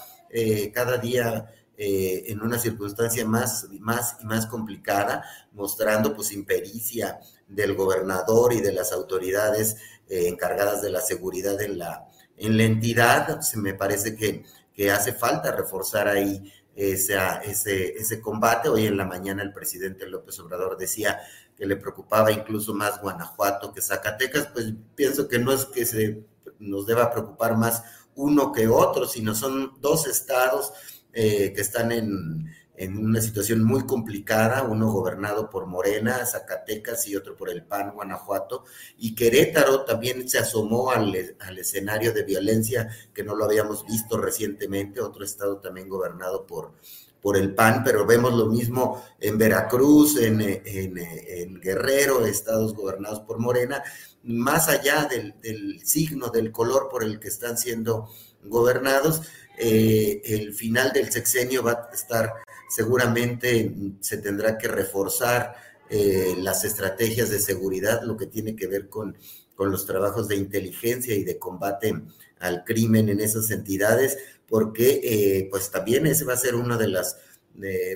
cada 0.72 0.96
día 0.96 1.46
en 1.76 2.40
una 2.40 2.58
circunstancia 2.58 3.26
más, 3.26 3.68
más 3.80 4.16
y 4.22 4.24
más 4.24 4.46
complicada, 4.46 5.22
mostrando 5.52 6.16
pues 6.16 6.32
impericia 6.32 7.20
del 7.46 7.74
gobernador 7.74 8.54
y 8.54 8.62
de 8.62 8.72
las 8.72 8.92
autoridades 8.92 9.76
encargadas 10.08 10.80
de 10.80 10.88
la 10.88 11.02
seguridad 11.02 11.60
en 11.60 11.76
la, 11.76 12.08
en 12.36 12.56
la 12.56 12.64
entidad, 12.64 13.40
se 13.40 13.58
me 13.58 13.74
parece 13.74 14.16
que, 14.16 14.44
hace 14.90 15.12
falta 15.12 15.52
reforzar 15.52 16.08
ahí 16.08 16.52
ese, 16.74 17.94
ese 17.96 18.20
combate. 18.20 18.68
Hoy 18.68 18.86
en 18.86 18.96
la 18.96 19.04
mañana 19.04 19.42
el 19.42 19.52
presidente 19.52 20.08
López 20.08 20.38
Obrador 20.40 20.76
decía 20.76 21.20
que 21.56 21.66
le 21.66 21.76
preocupaba 21.76 22.32
incluso 22.32 22.74
más 22.74 23.00
Guanajuato 23.00 23.72
que 23.72 23.80
Zacatecas, 23.80 24.48
pues 24.52 24.72
pienso 24.96 25.28
que 25.28 25.38
no 25.38 25.52
es 25.52 25.66
que 25.66 25.86
se 25.86 26.24
nos 26.58 26.86
deba 26.86 27.12
preocupar 27.12 27.56
más 27.56 27.82
uno 28.16 28.52
que 28.52 28.68
otro, 28.68 29.06
sino 29.06 29.34
son 29.34 29.74
dos 29.80 30.06
estados 30.06 30.72
eh, 31.12 31.52
que 31.54 31.60
están 31.60 31.92
en, 31.92 32.50
en 32.76 32.98
una 32.98 33.20
situación 33.20 33.62
muy 33.62 33.86
complicada, 33.86 34.64
uno 34.64 34.90
gobernado 34.90 35.48
por 35.48 35.66
Morena, 35.66 36.24
Zacatecas 36.26 37.06
y 37.06 37.14
otro 37.14 37.36
por 37.36 37.50
el 37.50 37.62
PAN, 37.62 37.92
Guanajuato, 37.94 38.64
y 38.98 39.14
Querétaro 39.14 39.84
también 39.84 40.28
se 40.28 40.38
asomó 40.38 40.90
al, 40.90 41.14
escenario 41.58 42.12
de 42.12 42.24
violencia 42.24 42.88
que 43.12 43.22
no 43.22 43.36
lo 43.36 43.44
habíamos 43.44 43.86
visto 43.86 44.16
recientemente, 44.16 45.00
otro 45.00 45.24
estado 45.24 45.58
también 45.58 45.88
gobernado 45.88 46.46
por, 46.46 46.72
por 47.20 47.36
el 47.36 47.54
PAN, 47.54 47.82
pero 47.84 48.04
vemos 48.04 48.34
lo 48.34 48.46
mismo 48.46 49.04
en 49.20 49.38
Veracruz, 49.38 50.16
en, 50.20 50.40
en, 50.40 51.60
Guerrero, 51.60 52.26
estados 52.26 52.74
gobernados 52.74 53.20
por 53.20 53.38
Morena, 53.38 53.82
más 54.24 54.68
allá 54.68 55.04
del, 55.04 55.34
del 55.40 55.80
signo, 55.86 56.28
del 56.28 56.50
color 56.50 56.88
por 56.90 57.04
el 57.04 57.20
que 57.20 57.28
están 57.28 57.56
siendo 57.56 58.08
gobernados, 58.42 59.22
eh, 59.56 60.20
el 60.24 60.52
final 60.52 60.92
del 60.92 61.12
sexenio 61.12 61.62
va 61.62 61.88
a 61.90 61.94
estar 61.94 62.32
seguramente 62.74 63.72
se 64.00 64.18
tendrá 64.18 64.58
que 64.58 64.66
reforzar 64.66 65.54
eh, 65.88 66.34
las 66.38 66.64
estrategias 66.64 67.30
de 67.30 67.38
seguridad, 67.38 68.02
lo 68.02 68.16
que 68.16 68.26
tiene 68.26 68.56
que 68.56 68.66
ver 68.66 68.88
con, 68.88 69.16
con 69.54 69.70
los 69.70 69.86
trabajos 69.86 70.26
de 70.26 70.34
inteligencia 70.34 71.14
y 71.14 71.22
de 71.22 71.38
combate 71.38 71.94
al 72.40 72.64
crimen 72.64 73.08
en 73.10 73.20
esas 73.20 73.52
entidades, 73.52 74.18
porque 74.48 75.00
eh, 75.04 75.48
pues 75.52 75.70
también 75.70 76.04
ese 76.08 76.24
va 76.24 76.32
a 76.32 76.36
ser 76.36 76.56
una 76.56 76.76
de 76.76 76.88
las 76.88 77.16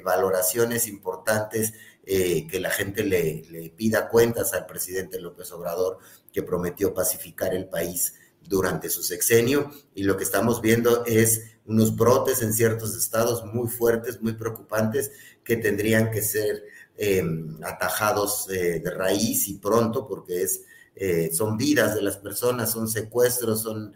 valoraciones 0.04 0.86
importantes 0.86 1.72
que 2.04 2.60
la 2.60 2.70
gente 2.70 3.02
le, 3.02 3.42
le, 3.50 3.70
pida 3.70 4.08
cuentas 4.08 4.54
al 4.54 4.66
presidente 4.66 5.20
López 5.20 5.50
Obrador, 5.50 5.98
que 6.32 6.44
prometió 6.44 6.94
pacificar 6.94 7.52
el 7.52 7.66
país 7.66 8.14
durante 8.40 8.88
su 8.88 9.02
sexenio. 9.02 9.72
Y 9.96 10.04
lo 10.04 10.16
que 10.16 10.22
estamos 10.22 10.62
viendo 10.62 11.04
es 11.06 11.57
unos 11.68 11.94
brotes 11.94 12.42
en 12.42 12.52
ciertos 12.52 12.96
estados 12.96 13.44
muy 13.44 13.68
fuertes, 13.68 14.20
muy 14.20 14.32
preocupantes, 14.32 15.12
que 15.44 15.56
tendrían 15.56 16.10
que 16.10 16.22
ser 16.22 16.64
eh, 16.96 17.22
atajados 17.62 18.48
eh, 18.50 18.80
de 18.80 18.90
raíz 18.90 19.48
y 19.48 19.58
pronto, 19.58 20.08
porque 20.08 20.42
es, 20.42 20.62
eh, 20.96 21.30
son 21.32 21.56
vidas 21.56 21.94
de 21.94 22.02
las 22.02 22.16
personas, 22.16 22.72
son 22.72 22.88
secuestros, 22.88 23.62
son 23.62 23.94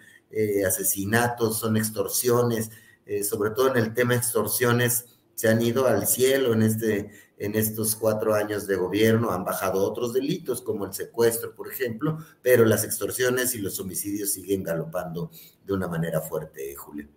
asesinatos, 0.67 1.59
son 1.59 1.77
extorsiones, 1.77 2.71
sobre 3.23 3.51
todo 3.51 3.69
en 3.69 3.77
el 3.77 3.93
tema 3.93 4.15
extorsiones, 4.15 5.05
se 5.35 5.49
han 5.49 5.61
ido 5.61 5.87
al 5.87 6.07
cielo 6.07 6.55
en, 6.55 6.63
este, 6.63 7.11
en 7.37 7.55
estos 7.55 7.97
cuatro 7.97 8.33
años 8.33 8.67
de 8.67 8.77
gobierno, 8.77 9.31
han 9.31 9.45
bajado 9.45 9.85
otros 9.85 10.15
delitos 10.15 10.63
como 10.63 10.87
el 10.87 10.95
secuestro, 10.95 11.55
por 11.55 11.71
ejemplo, 11.71 12.17
pero 12.41 12.65
las 12.65 12.83
extorsiones 12.83 13.55
y 13.55 13.59
los 13.59 13.79
homicidios 13.79 14.31
siguen 14.31 14.63
galopando 14.63 15.31
de 15.67 15.75
una 15.75 15.87
manera 15.87 16.23
fuerte, 16.23 16.75
Julio. 16.77 17.11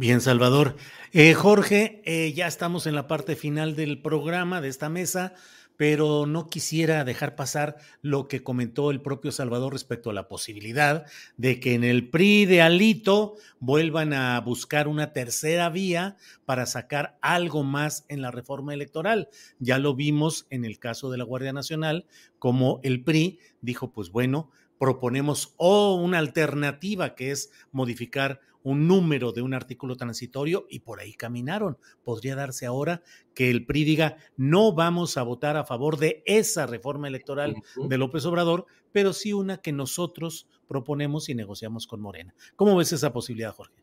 Bien, 0.00 0.22
Salvador. 0.22 0.76
Eh, 1.12 1.34
Jorge, 1.34 2.00
eh, 2.06 2.32
ya 2.32 2.46
estamos 2.46 2.86
en 2.86 2.94
la 2.94 3.06
parte 3.06 3.36
final 3.36 3.76
del 3.76 4.00
programa, 4.00 4.62
de 4.62 4.68
esta 4.68 4.88
mesa 4.88 5.34
pero 5.76 6.26
no 6.26 6.48
quisiera 6.50 7.04
dejar 7.04 7.36
pasar 7.36 7.76
lo 8.02 8.28
que 8.28 8.42
comentó 8.42 8.90
el 8.90 9.00
propio 9.00 9.32
Salvador 9.32 9.72
respecto 9.72 10.10
a 10.10 10.12
la 10.12 10.28
posibilidad 10.28 11.06
de 11.38 11.58
que 11.58 11.72
en 11.72 11.84
el 11.84 12.10
PRI 12.10 12.44
de 12.44 12.60
Alito 12.60 13.36
vuelvan 13.60 14.12
a 14.12 14.38
buscar 14.40 14.88
una 14.88 15.14
tercera 15.14 15.70
vía 15.70 16.18
para 16.44 16.66
sacar 16.66 17.18
algo 17.22 17.62
más 17.62 18.04
en 18.08 18.20
la 18.20 18.30
reforma 18.30 18.74
electoral. 18.74 19.30
Ya 19.58 19.78
lo 19.78 19.94
vimos 19.94 20.46
en 20.50 20.66
el 20.66 20.78
caso 20.78 21.10
de 21.10 21.16
la 21.16 21.24
Guardia 21.24 21.54
Nacional, 21.54 22.04
como 22.38 22.80
el 22.82 23.02
PRI 23.02 23.38
dijo, 23.62 23.90
pues 23.90 24.10
bueno, 24.10 24.50
proponemos 24.78 25.54
o 25.56 25.94
una 25.94 26.18
alternativa 26.18 27.14
que 27.14 27.30
es 27.30 27.50
modificar 27.70 28.40
un 28.62 28.86
número 28.86 29.32
de 29.32 29.42
un 29.42 29.54
artículo 29.54 29.96
transitorio 29.96 30.66
y 30.68 30.80
por 30.80 31.00
ahí 31.00 31.14
caminaron. 31.14 31.78
Podría 32.04 32.36
darse 32.36 32.66
ahora 32.66 33.02
que 33.34 33.50
el 33.50 33.66
PRI 33.66 33.84
diga, 33.84 34.16
no 34.36 34.74
vamos 34.74 35.16
a 35.16 35.22
votar 35.22 35.56
a 35.56 35.64
favor 35.64 35.98
de 35.98 36.22
esa 36.26 36.66
reforma 36.66 37.08
electoral 37.08 37.56
de 37.76 37.98
López 37.98 38.24
Obrador, 38.26 38.66
pero 38.92 39.12
sí 39.12 39.32
una 39.32 39.58
que 39.58 39.72
nosotros 39.72 40.48
proponemos 40.66 41.28
y 41.28 41.34
negociamos 41.34 41.86
con 41.86 42.00
Morena. 42.00 42.34
¿Cómo 42.56 42.76
ves 42.76 42.92
esa 42.92 43.12
posibilidad, 43.12 43.54
Jorge? 43.54 43.82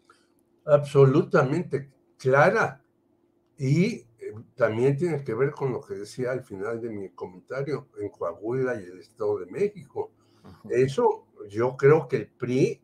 Absolutamente 0.66 1.90
clara. 2.18 2.84
Y 3.58 3.96
eh, 3.96 4.06
también 4.56 4.96
tiene 4.98 5.24
que 5.24 5.34
ver 5.34 5.52
con 5.52 5.72
lo 5.72 5.82
que 5.82 5.96
decía 5.96 6.32
al 6.32 6.44
final 6.44 6.80
de 6.80 6.90
mi 6.90 7.10
comentario 7.10 7.88
en 8.00 8.10
Coahuila 8.10 8.80
y 8.80 8.86
el 8.86 9.00
Estado 9.00 9.40
de 9.40 9.48
México. 9.48 10.12
Eso 10.70 11.26
yo 11.50 11.76
creo 11.76 12.08
que 12.08 12.18
el 12.18 12.28
PRI 12.28 12.82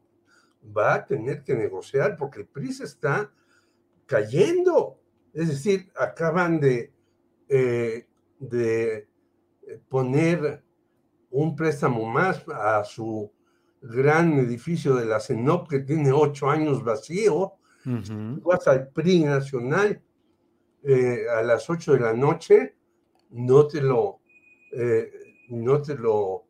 va 0.65 0.95
a 0.95 1.05
tener 1.05 1.43
que 1.43 1.55
negociar 1.55 2.15
porque 2.17 2.41
el 2.41 2.47
PRI 2.47 2.73
se 2.73 2.85
está 2.85 3.31
cayendo. 4.05 4.99
Es 5.33 5.49
decir, 5.49 5.91
acaban 5.95 6.59
de, 6.59 6.93
eh, 7.49 8.07
de 8.39 9.07
poner 9.89 10.63
un 11.31 11.55
préstamo 11.55 12.05
más 12.05 12.43
a 12.47 12.83
su 12.83 13.31
gran 13.81 14.33
edificio 14.33 14.95
de 14.95 15.05
la 15.05 15.19
CENOP 15.19 15.69
que 15.69 15.79
tiene 15.79 16.11
ocho 16.11 16.49
años 16.49 16.83
vacío. 16.83 17.53
Vas 17.85 18.67
al 18.67 18.87
PRI 18.89 19.25
nacional 19.25 20.01
eh, 20.83 21.25
a 21.29 21.41
las 21.41 21.69
ocho 21.69 21.93
de 21.93 21.99
la 21.99 22.13
noche, 22.13 22.75
no 23.31 23.67
te 23.67 23.81
lo, 23.81 24.19
eh, 24.71 25.11
no 25.49 25.81
te 25.81 25.95
lo 25.95 26.45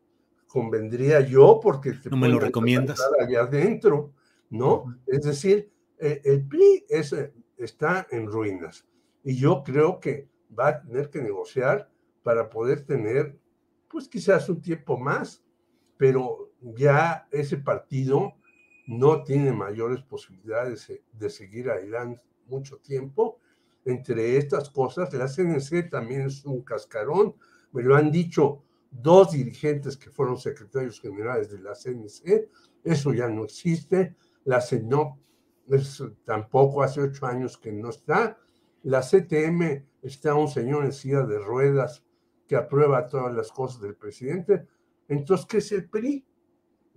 convendría 0.54 1.18
yo 1.18 1.58
porque 1.60 1.94
te 1.94 2.08
no 2.08 2.16
me 2.16 2.28
lo 2.28 2.38
recomiendas 2.38 3.02
allá 3.18 3.40
adentro, 3.40 4.12
¿no? 4.50 4.84
Es 5.04 5.22
decir, 5.22 5.68
eh, 5.98 6.20
el 6.22 6.46
PRI 6.46 6.86
es, 6.88 7.12
está 7.56 8.06
en 8.12 8.28
ruinas 8.28 8.86
y 9.24 9.34
yo 9.34 9.64
creo 9.64 9.98
que 9.98 10.28
va 10.56 10.68
a 10.68 10.80
tener 10.80 11.10
que 11.10 11.20
negociar 11.20 11.90
para 12.22 12.48
poder 12.50 12.82
tener, 12.86 13.36
pues 13.88 14.06
quizás 14.06 14.48
un 14.48 14.62
tiempo 14.62 14.96
más, 14.96 15.42
pero 15.96 16.52
ya 16.60 17.26
ese 17.32 17.56
partido 17.56 18.34
no 18.86 19.24
tiene 19.24 19.50
mayores 19.50 20.02
posibilidades 20.04 20.86
de 21.14 21.30
seguir 21.30 21.68
adelante 21.68 22.22
mucho 22.46 22.76
tiempo. 22.76 23.40
Entre 23.84 24.36
estas 24.36 24.70
cosas, 24.70 25.12
la 25.14 25.26
CNC 25.26 25.90
también 25.90 26.20
es 26.20 26.44
un 26.44 26.62
cascarón, 26.62 27.34
me 27.72 27.82
lo 27.82 27.96
han 27.96 28.12
dicho 28.12 28.62
dos 29.02 29.32
dirigentes 29.32 29.96
que 29.96 30.10
fueron 30.10 30.36
secretarios 30.36 31.00
generales 31.00 31.50
de 31.50 31.58
la 31.58 31.74
CNC, 31.74 32.48
eso 32.84 33.12
ya 33.12 33.28
no 33.28 33.44
existe, 33.44 34.14
la 34.44 34.60
CENOP 34.60 35.18
tampoco 36.24 36.82
hace 36.82 37.00
ocho 37.00 37.26
años 37.26 37.58
que 37.58 37.72
no 37.72 37.90
está, 37.90 38.38
la 38.82 39.00
CTM 39.00 39.84
está 40.02 40.34
un 40.34 40.48
señor 40.48 40.84
en 40.84 40.92
silla 40.92 41.22
de 41.22 41.38
ruedas 41.38 42.04
que 42.46 42.56
aprueba 42.56 43.08
todas 43.08 43.34
las 43.34 43.50
cosas 43.50 43.80
del 43.80 43.96
presidente, 43.96 44.66
entonces, 45.08 45.46
¿qué 45.46 45.58
es 45.58 45.72
el 45.72 45.88
PRI? 45.88 46.24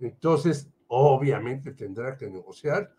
Entonces, 0.00 0.70
obviamente 0.86 1.72
tendrá 1.72 2.16
que 2.16 2.30
negociar 2.30 2.94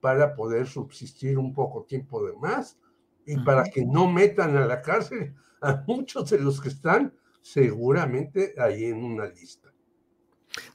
para 0.00 0.34
poder 0.34 0.66
subsistir 0.66 1.38
un 1.38 1.52
poco 1.52 1.84
tiempo 1.84 2.24
de 2.24 2.34
más 2.36 2.78
y 3.26 3.38
para 3.38 3.64
que 3.64 3.84
no 3.84 4.10
metan 4.10 4.56
a 4.56 4.66
la 4.66 4.82
cárcel 4.82 5.34
a 5.60 5.84
muchos 5.86 6.30
de 6.30 6.38
los 6.38 6.60
que 6.60 6.68
están 6.68 7.14
seguramente 7.40 8.54
ahí 8.58 8.84
en 8.84 9.04
una 9.04 9.26
lista. 9.26 9.70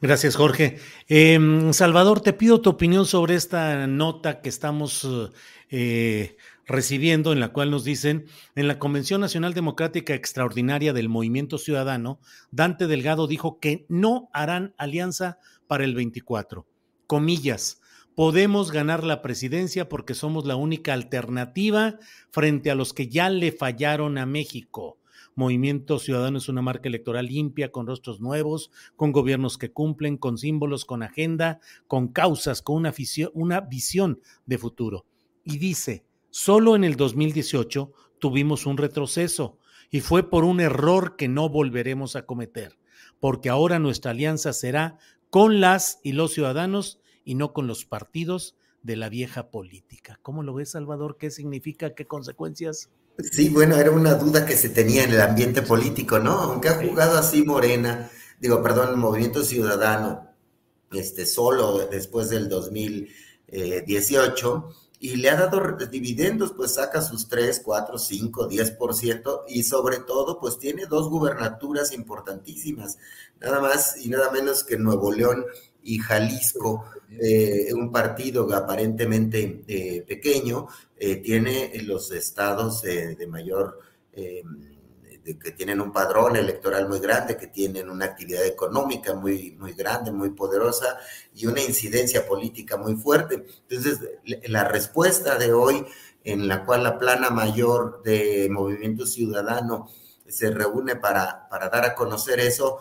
Gracias, 0.01 0.35
Jorge. 0.35 0.79
Em, 1.07 1.73
Salvador, 1.73 2.21
te 2.21 2.33
pido 2.33 2.61
tu 2.61 2.69
opinión 2.69 3.05
sobre 3.05 3.35
esta 3.35 3.87
nota 3.87 4.41
que 4.41 4.49
estamos 4.49 5.07
eh, 5.69 6.37
recibiendo, 6.65 7.33
en 7.33 7.39
la 7.39 7.49
cual 7.49 7.71
nos 7.71 7.83
dicen, 7.83 8.25
en 8.55 8.67
la 8.67 8.79
Convención 8.79 9.21
Nacional 9.21 9.53
Democrática 9.53 10.13
Extraordinaria 10.13 10.93
del 10.93 11.09
Movimiento 11.09 11.57
Ciudadano, 11.57 12.19
Dante 12.51 12.87
Delgado 12.87 13.27
dijo 13.27 13.59
que 13.59 13.85
no 13.89 14.29
harán 14.33 14.73
alianza 14.77 15.39
para 15.67 15.83
el 15.83 15.93
24. 15.93 16.65
Comillas, 17.07 17.81
podemos 18.15 18.71
ganar 18.71 19.03
la 19.03 19.21
presidencia 19.21 19.89
porque 19.89 20.13
somos 20.13 20.45
la 20.45 20.55
única 20.55 20.93
alternativa 20.93 21.99
frente 22.31 22.71
a 22.71 22.75
los 22.75 22.93
que 22.93 23.09
ya 23.09 23.29
le 23.29 23.51
fallaron 23.51 24.17
a 24.17 24.25
México. 24.25 24.99
Movimiento 25.35 25.99
Ciudadano 25.99 26.37
es 26.37 26.47
una 26.47 26.61
marca 26.61 26.87
electoral 26.87 27.25
limpia, 27.27 27.69
con 27.69 27.87
rostros 27.87 28.21
nuevos, 28.21 28.71
con 28.95 29.11
gobiernos 29.11 29.57
que 29.57 29.71
cumplen, 29.71 30.15
con 30.17 30.37
símbolos, 30.37 30.85
con 30.85 31.03
agenda, 31.03 31.59
con 31.87 32.07
causas, 32.07 32.61
con 32.61 32.77
una, 32.77 32.93
una 33.33 33.61
visión 33.61 34.21
de 34.45 34.57
futuro. 34.57 35.05
Y 35.43 35.57
dice, 35.57 36.05
solo 36.29 36.75
en 36.75 36.85
el 36.85 36.95
2018 36.95 37.91
tuvimos 38.19 38.65
un 38.65 38.77
retroceso 38.77 39.57
y 39.91 39.99
fue 39.99 40.29
por 40.29 40.45
un 40.45 40.61
error 40.61 41.17
que 41.17 41.27
no 41.27 41.49
volveremos 41.49 42.15
a 42.15 42.25
cometer, 42.25 42.77
porque 43.19 43.49
ahora 43.49 43.77
nuestra 43.77 44.11
alianza 44.11 44.53
será 44.53 44.97
con 45.29 45.59
las 45.59 45.99
y 46.01 46.13
los 46.13 46.31
ciudadanos 46.33 46.99
y 47.25 47.35
no 47.35 47.51
con 47.51 47.67
los 47.67 47.83
partidos 47.83 48.55
de 48.83 48.95
la 48.95 49.09
vieja 49.09 49.51
política. 49.51 50.17
¿Cómo 50.21 50.43
lo 50.43 50.53
ves, 50.53 50.71
Salvador? 50.71 51.17
¿Qué 51.17 51.29
significa? 51.29 51.93
¿Qué 51.93 52.05
consecuencias? 52.05 52.89
Sí, 53.17 53.49
bueno, 53.49 53.77
era 53.77 53.91
una 53.91 54.15
duda 54.15 54.45
que 54.45 54.57
se 54.57 54.67
tenía 54.69 55.03
en 55.05 55.13
el 55.13 55.21
ambiente 55.21 55.61
político, 55.61 56.19
¿no? 56.19 56.33
Aunque 56.33 56.67
ha 56.67 56.85
jugado 56.85 57.17
así 57.17 57.43
Morena, 57.43 58.11
digo, 58.39 58.61
perdón, 58.61 58.89
el 58.89 58.97
Movimiento 58.97 59.41
Ciudadano, 59.43 60.27
este, 60.91 61.25
solo 61.25 61.87
después 61.87 62.29
del 62.29 62.49
2018, 62.49 64.69
y 64.99 65.15
le 65.15 65.29
ha 65.29 65.35
dado 65.35 65.61
dividendos, 65.89 66.51
pues 66.53 66.73
saca 66.73 67.01
sus 67.01 67.29
3, 67.29 67.61
4, 67.63 67.97
5, 67.97 68.49
10%, 68.49 69.43
y 69.47 69.63
sobre 69.63 69.99
todo, 69.99 70.37
pues 70.39 70.59
tiene 70.59 70.85
dos 70.85 71.09
gubernaturas 71.09 71.93
importantísimas, 71.93 72.97
nada 73.39 73.61
más 73.61 73.95
y 73.97 74.09
nada 74.09 74.29
menos 74.31 74.65
que 74.65 74.77
Nuevo 74.77 75.13
León 75.13 75.45
y 75.85 75.99
Jalisco, 75.99 76.85
eh, 77.11 77.71
un 77.73 77.91
partido 77.91 78.51
aparentemente 78.53 79.63
eh, 79.67 80.03
pequeño, 80.05 80.67
eh, 80.97 81.17
tiene 81.17 81.71
los 81.83 82.11
estados 82.11 82.81
de 82.81 83.27
mayor, 83.29 83.79
que 84.11 85.51
tienen 85.51 85.81
un 85.81 85.91
padrón 85.91 86.35
electoral 86.37 86.87
muy 86.87 86.99
grande, 86.99 87.37
que 87.37 87.47
tienen 87.47 87.89
una 87.89 88.05
actividad 88.05 88.45
económica 88.45 89.13
muy, 89.13 89.51
muy 89.59 89.73
grande, 89.73 90.11
muy 90.11 90.29
poderosa 90.29 90.97
y 91.35 91.47
una 91.47 91.61
incidencia 91.61 92.25
política 92.25 92.77
muy 92.77 92.95
fuerte. 92.95 93.45
Entonces, 93.67 93.99
la 94.47 94.63
respuesta 94.63 95.37
de 95.37 95.51
hoy, 95.51 95.85
en 96.23 96.47
la 96.47 96.63
cual 96.65 96.83
la 96.83 96.97
plana 96.97 97.29
mayor 97.29 98.01
de 98.03 98.47
Movimiento 98.49 99.05
Ciudadano 99.05 99.89
se 100.27 100.49
reúne 100.49 100.95
para, 100.95 101.47
para 101.49 101.69
dar 101.69 101.85
a 101.85 101.95
conocer 101.95 102.39
eso, 102.39 102.79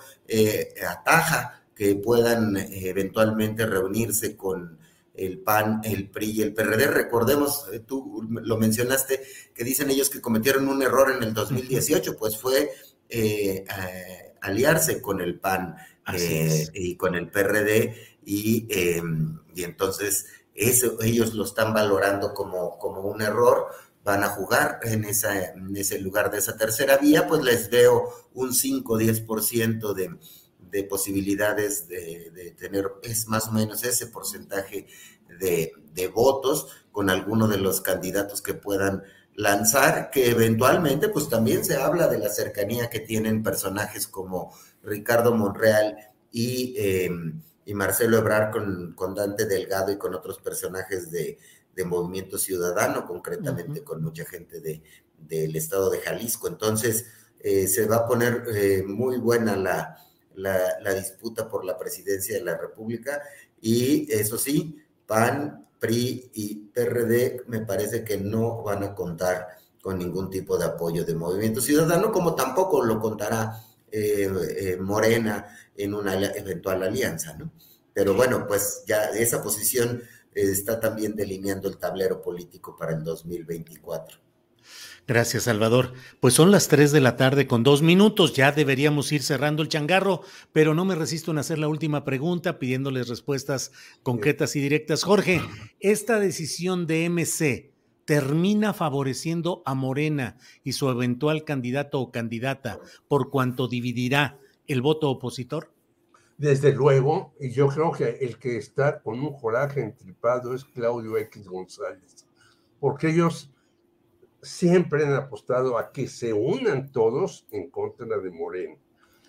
ataja 0.88 1.63
que 1.74 1.96
puedan 1.96 2.56
eh, 2.56 2.88
eventualmente 2.88 3.66
reunirse 3.66 4.36
con 4.36 4.78
el 5.14 5.38
PAN, 5.38 5.80
el 5.84 6.08
PRI 6.08 6.30
y 6.30 6.42
el 6.42 6.54
PRD. 6.54 6.86
Recordemos, 6.88 7.66
eh, 7.72 7.80
tú 7.80 8.26
lo 8.28 8.56
mencionaste, 8.56 9.22
que 9.54 9.64
dicen 9.64 9.90
ellos 9.90 10.10
que 10.10 10.20
cometieron 10.20 10.68
un 10.68 10.82
error 10.82 11.12
en 11.12 11.22
el 11.22 11.34
2018, 11.34 12.16
pues 12.16 12.38
fue 12.38 12.70
eh, 13.08 13.64
aliarse 14.40 15.00
con 15.00 15.20
el 15.20 15.38
PAN 15.38 15.76
y 16.74 16.96
con 16.96 17.14
el 17.14 17.30
PRD 17.30 17.94
y, 18.24 18.66
em, 18.68 19.38
y 19.54 19.62
entonces 19.62 20.26
eso, 20.54 21.00
ellos 21.02 21.34
lo 21.34 21.44
están 21.44 21.72
valorando 21.72 22.34
como, 22.34 22.78
como 22.78 23.02
un 23.02 23.22
error. 23.22 23.68
Van 24.04 24.22
a 24.22 24.28
jugar 24.28 24.80
en, 24.82 25.04
esa, 25.04 25.52
en 25.52 25.74
ese 25.76 25.98
lugar 25.98 26.30
de 26.30 26.38
esa 26.38 26.56
tercera 26.58 26.98
vía, 26.98 27.26
pues 27.26 27.42
les 27.42 27.70
veo 27.70 28.12
un 28.34 28.50
5-10% 28.50 29.94
de, 29.94 30.10
de 30.74 30.82
posibilidades 30.82 31.86
de, 31.86 32.52
tener, 32.58 32.90
es 33.04 33.28
más 33.28 33.46
o 33.46 33.52
menos 33.52 33.84
ese 33.84 34.08
porcentaje 34.08 34.88
de, 35.38 35.72
votos 36.12 36.66
con 36.90 37.10
alguno 37.10 37.46
de 37.46 37.58
los 37.58 37.80
candidatos 37.80 38.42
que 38.42 38.54
puedan 38.54 39.04
lanzar, 39.36 40.10
que 40.10 40.30
eventualmente 40.30 41.08
pues 41.08 41.28
también 41.28 41.64
se 41.64 41.76
habla 41.76 42.08
de 42.08 42.18
la 42.18 42.28
cercanía 42.28 42.90
que 42.90 42.98
tienen 42.98 43.44
personajes 43.44 44.08
como 44.08 44.52
Ricardo 44.82 45.32
Monreal 45.32 45.96
y, 46.32 46.74
em, 46.76 47.40
y 47.64 47.72
Marcelo 47.74 48.18
Ebrar 48.18 48.50
con, 48.50 48.94
con, 48.96 49.14
Dante 49.14 49.46
Delgado 49.46 49.92
y 49.92 49.96
con 49.96 50.12
otros 50.12 50.40
personajes 50.40 51.08
de, 51.10 51.38
Movimiento 51.86 52.38
Ciudadano, 52.38 53.04
concretamente 53.04 53.82
con 53.82 54.02
mucha 54.02 54.24
gente 54.24 54.60
de, 54.60 54.82
del 55.18 55.56
estado 55.56 55.90
de 55.90 55.98
Jalisco. 55.98 56.46
Entonces, 56.46 57.06
eh, 57.40 57.66
se 57.66 57.86
va 57.86 57.96
a 57.96 58.06
poner 58.06 58.44
eh, 58.54 58.84
muy 58.86 59.18
buena 59.18 59.56
la, 59.56 60.03
la, 60.36 60.94
disputa 60.94 61.48
por 61.48 61.64
la 61.64 61.78
presidencia 61.78 62.36
de 62.36 62.44
la 62.44 62.56
República 62.56 63.22
y 63.60 64.12
eso 64.12 64.38
sí, 64.38 64.78
PAN, 65.06 65.66
PRI 65.78 66.30
y 66.34 66.54
PRD 66.72 67.44
me 67.46 67.60
parece 67.60 68.04
que 68.04 68.18
no 68.18 68.62
van 68.62 68.82
a 68.82 68.94
contar 68.94 69.48
con 69.82 69.98
ningún 69.98 70.30
tipo 70.30 70.56
de 70.56 70.64
apoyo 70.64 71.04
de 71.04 71.14
Movimiento 71.14 71.60
Ciudadano, 71.60 72.10
como 72.10 72.34
tampoco 72.34 72.82
lo 72.82 72.98
contará 72.98 73.60
eh, 73.90 74.30
eh, 74.56 74.76
Morena 74.80 75.46
en 75.76 75.94
una 75.94 76.14
eventual 76.14 76.82
alianza, 76.82 77.34
¿no? 77.34 77.52
Pero 77.92 78.14
bueno, 78.14 78.46
pues 78.46 78.82
ya 78.86 79.04
esa 79.10 79.42
posición 79.42 80.02
está 80.34 80.80
también 80.80 81.14
delineando 81.14 81.68
el 81.68 81.78
tablero 81.78 82.20
político 82.20 82.76
para 82.76 82.92
el 82.92 83.04
2024. 83.04 84.18
Gracias, 85.06 85.44
Salvador. 85.44 85.92
Pues 86.20 86.34
son 86.34 86.50
las 86.50 86.68
3 86.68 86.90
de 86.92 87.00
la 87.00 87.16
tarde 87.16 87.46
con 87.46 87.62
dos 87.62 87.82
minutos. 87.82 88.32
Ya 88.32 88.52
deberíamos 88.52 89.12
ir 89.12 89.22
cerrando 89.22 89.62
el 89.62 89.68
changarro, 89.68 90.22
pero 90.52 90.74
no 90.74 90.84
me 90.84 90.94
resisto 90.94 91.30
en 91.30 91.38
hacer 91.38 91.58
la 91.58 91.68
última 91.68 92.04
pregunta 92.04 92.58
pidiéndoles 92.58 93.08
respuestas 93.08 93.72
concretas 94.02 94.56
y 94.56 94.60
directas. 94.60 95.02
Jorge, 95.02 95.42
esta 95.80 96.18
decisión 96.18 96.86
de 96.86 97.08
MC 97.10 97.74
termina 98.04 98.72
favoreciendo 98.72 99.62
a 99.64 99.74
Morena 99.74 100.36
y 100.62 100.72
su 100.72 100.88
eventual 100.88 101.44
candidato 101.44 102.00
o 102.00 102.10
candidata 102.10 102.78
por 103.08 103.30
cuanto 103.30 103.68
dividirá 103.68 104.38
el 104.66 104.82
voto 104.82 105.10
opositor? 105.10 105.70
Desde 106.36 106.72
luego, 106.72 107.32
y 107.38 107.50
yo 107.50 107.68
creo 107.68 107.92
que 107.92 108.18
el 108.20 108.38
que 108.38 108.56
está 108.56 109.00
con 109.00 109.20
un 109.20 109.38
coraje 109.38 109.82
entripado 109.82 110.54
es 110.54 110.64
Claudio 110.64 111.16
X 111.16 111.46
González, 111.46 112.26
porque 112.80 113.10
ellos 113.10 113.50
siempre 114.44 115.04
han 115.04 115.14
apostado 115.14 115.78
a 115.78 115.90
que 115.90 116.06
se 116.06 116.32
unan 116.32 116.92
todos 116.92 117.46
en 117.50 117.70
contra 117.70 118.06
de 118.06 118.30
Moreno. 118.30 118.78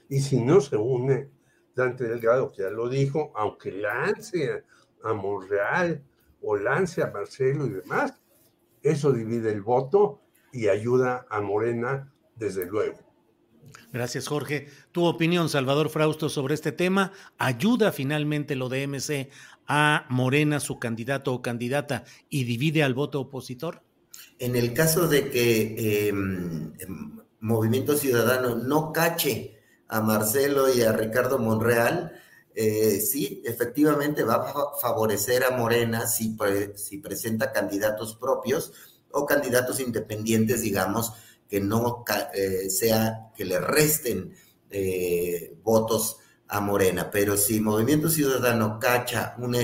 Y 0.10 0.20
si 0.20 0.42
no 0.42 0.62
se 0.62 0.78
une, 0.78 1.30
Dante 1.74 2.06
Delgado, 2.06 2.52
que 2.52 2.62
ya 2.62 2.70
lo 2.70 2.88
dijo, 2.90 3.32
aunque 3.36 3.72
lance 3.72 4.64
a 5.04 5.14
Monreal 5.14 6.04
o 6.42 6.56
lance 6.56 7.02
a 7.02 7.12
Marcelo 7.12 7.66
y 7.66 7.72
demás, 7.72 8.14
eso 8.84 9.12
divide 9.12 9.52
el 9.52 9.62
voto 9.62 10.22
y 10.54 10.68
ayuda 10.68 11.26
a 11.30 11.42
Morena, 11.42 12.14
desde 12.36 12.66
luego. 12.66 13.00
Gracias, 13.92 14.28
Jorge. 14.28 14.68
Tu 14.92 15.04
opinión, 15.06 15.50
Salvador 15.50 15.90
Frausto, 15.90 16.30
sobre 16.30 16.54
este 16.54 16.72
tema. 16.72 17.12
¿Ayuda 17.38 17.92
finalmente 17.92 18.56
lo 18.56 18.70
de 18.70 18.88
MC 18.88 19.30
a 19.68 20.06
Morena, 20.10 20.60
su 20.60 20.80
candidato 20.80 21.34
o 21.34 21.42
candidata, 21.42 22.04
y 22.30 22.44
divide 22.44 22.84
al 22.84 22.94
voto 22.94 23.22
opositor? 23.22 23.82
En 24.40 24.56
el 24.56 24.74
caso 24.74 25.08
de 25.08 25.30
que 25.30 26.08
em, 26.10 26.74
em, 26.80 27.20
Movimiento 27.40 27.96
Ciudadano 27.96 28.56
no 28.56 28.92
cache 28.92 29.62
a 29.88 30.02
Marcelo 30.02 30.74
y 30.74 30.82
a 30.82 30.92
Ricardo 30.92 31.40
Monreal, 31.40 32.12
eh, 32.54 33.02
sí, 33.02 33.42
efectivamente 33.46 34.24
va 34.24 34.36
a 34.36 34.78
favorecer 34.82 35.44
a 35.44 35.52
Morena 35.52 36.08
si, 36.08 36.38
si 36.76 36.98
presenta 37.00 37.52
candidatos 37.52 38.16
propios 38.16 38.74
o 39.12 39.26
candidatos 39.26 39.80
independientes, 39.80 40.62
digamos, 40.62 41.14
que 41.50 41.60
no 41.60 42.04
eh, 42.34 42.70
sea 42.70 43.32
que 43.36 43.46
le 43.46 43.60
resten 43.60 44.34
eh, 44.70 45.56
votos 45.64 46.18
a 46.48 46.60
Morena. 46.60 47.12
Pero 47.12 47.38
si 47.38 47.60
Movimiento 47.60 48.10
Ciudadano 48.10 48.80
cacha 48.80 49.36
una 49.38 49.62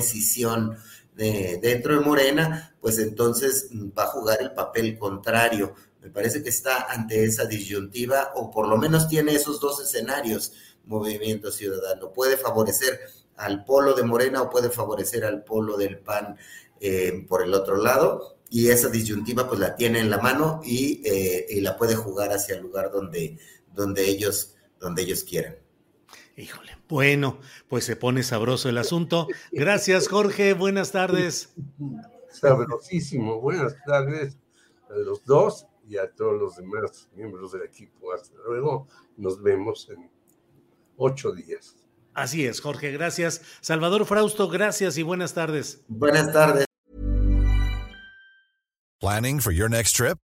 decisión 1.15 1.61
dentro 1.61 1.93
de 1.93 2.05
Morena, 2.05 2.75
pues 2.79 2.97
entonces 2.99 3.69
va 3.97 4.03
a 4.03 4.07
jugar 4.07 4.41
el 4.41 4.53
papel 4.53 4.97
contrario. 4.97 5.75
Me 6.01 6.09
parece 6.09 6.41
que 6.41 6.49
está 6.49 6.91
ante 6.91 7.23
esa 7.23 7.45
disyuntiva 7.45 8.31
o 8.35 8.49
por 8.49 8.67
lo 8.67 8.77
menos 8.77 9.07
tiene 9.07 9.35
esos 9.35 9.59
dos 9.59 9.79
escenarios 9.81 10.53
Movimiento 10.85 11.51
Ciudadano. 11.51 12.11
Puede 12.11 12.37
favorecer 12.37 12.99
al 13.37 13.65
polo 13.65 13.93
de 13.93 14.03
Morena 14.03 14.41
o 14.41 14.49
puede 14.49 14.69
favorecer 14.69 15.25
al 15.25 15.43
polo 15.43 15.77
del 15.77 15.99
PAN 15.99 16.37
eh, 16.79 17.25
por 17.27 17.43
el 17.43 17.53
otro 17.53 17.77
lado. 17.77 18.37
Y 18.49 18.69
esa 18.69 18.89
disyuntiva 18.89 19.47
pues 19.47 19.59
la 19.59 19.75
tiene 19.75 19.99
en 19.99 20.09
la 20.09 20.17
mano 20.17 20.59
y, 20.63 21.01
eh, 21.05 21.61
la 21.61 21.77
puede 21.77 21.95
jugar 21.95 22.31
hacia 22.33 22.55
el 22.55 22.61
lugar 22.61 22.91
donde, 22.91 23.37
donde, 23.73 24.09
ellos, 24.09 24.55
donde 24.79 25.03
ellos 25.03 25.23
quieran. 25.23 25.55
Híjole, 26.37 26.77
bueno, 26.87 27.39
pues 27.67 27.85
se 27.85 27.95
pone 27.95 28.23
sabroso 28.23 28.69
el 28.69 28.77
asunto. 28.77 29.27
Gracias, 29.51 30.07
Jorge. 30.07 30.53
Buenas 30.53 30.91
tardes. 30.91 31.53
Sabrosísimo. 32.29 33.41
Buenas 33.41 33.75
tardes 33.85 34.37
a 34.89 34.93
los 34.93 35.23
dos 35.25 35.67
y 35.87 35.97
a 35.97 36.09
todos 36.09 36.39
los 36.39 36.55
demás 36.55 37.09
miembros 37.15 37.51
del 37.51 37.63
equipo. 37.63 38.13
Hasta 38.13 38.35
luego. 38.47 38.87
Nos 39.17 39.41
vemos 39.41 39.89
en 39.89 40.09
ocho 40.97 41.31
días. 41.31 41.75
Así 42.13 42.45
es, 42.45 42.61
Jorge. 42.61 42.91
Gracias. 42.91 43.41
Salvador 43.61 44.05
Frausto, 44.05 44.47
gracias 44.47 44.97
y 44.97 45.03
buenas 45.03 45.33
tardes. 45.33 45.83
Buenas 45.87 46.31
tardes. 46.31 46.65
Planning 48.99 49.39
for 49.39 49.51
your 49.51 49.69
next 49.69 49.95
trip? 49.95 50.17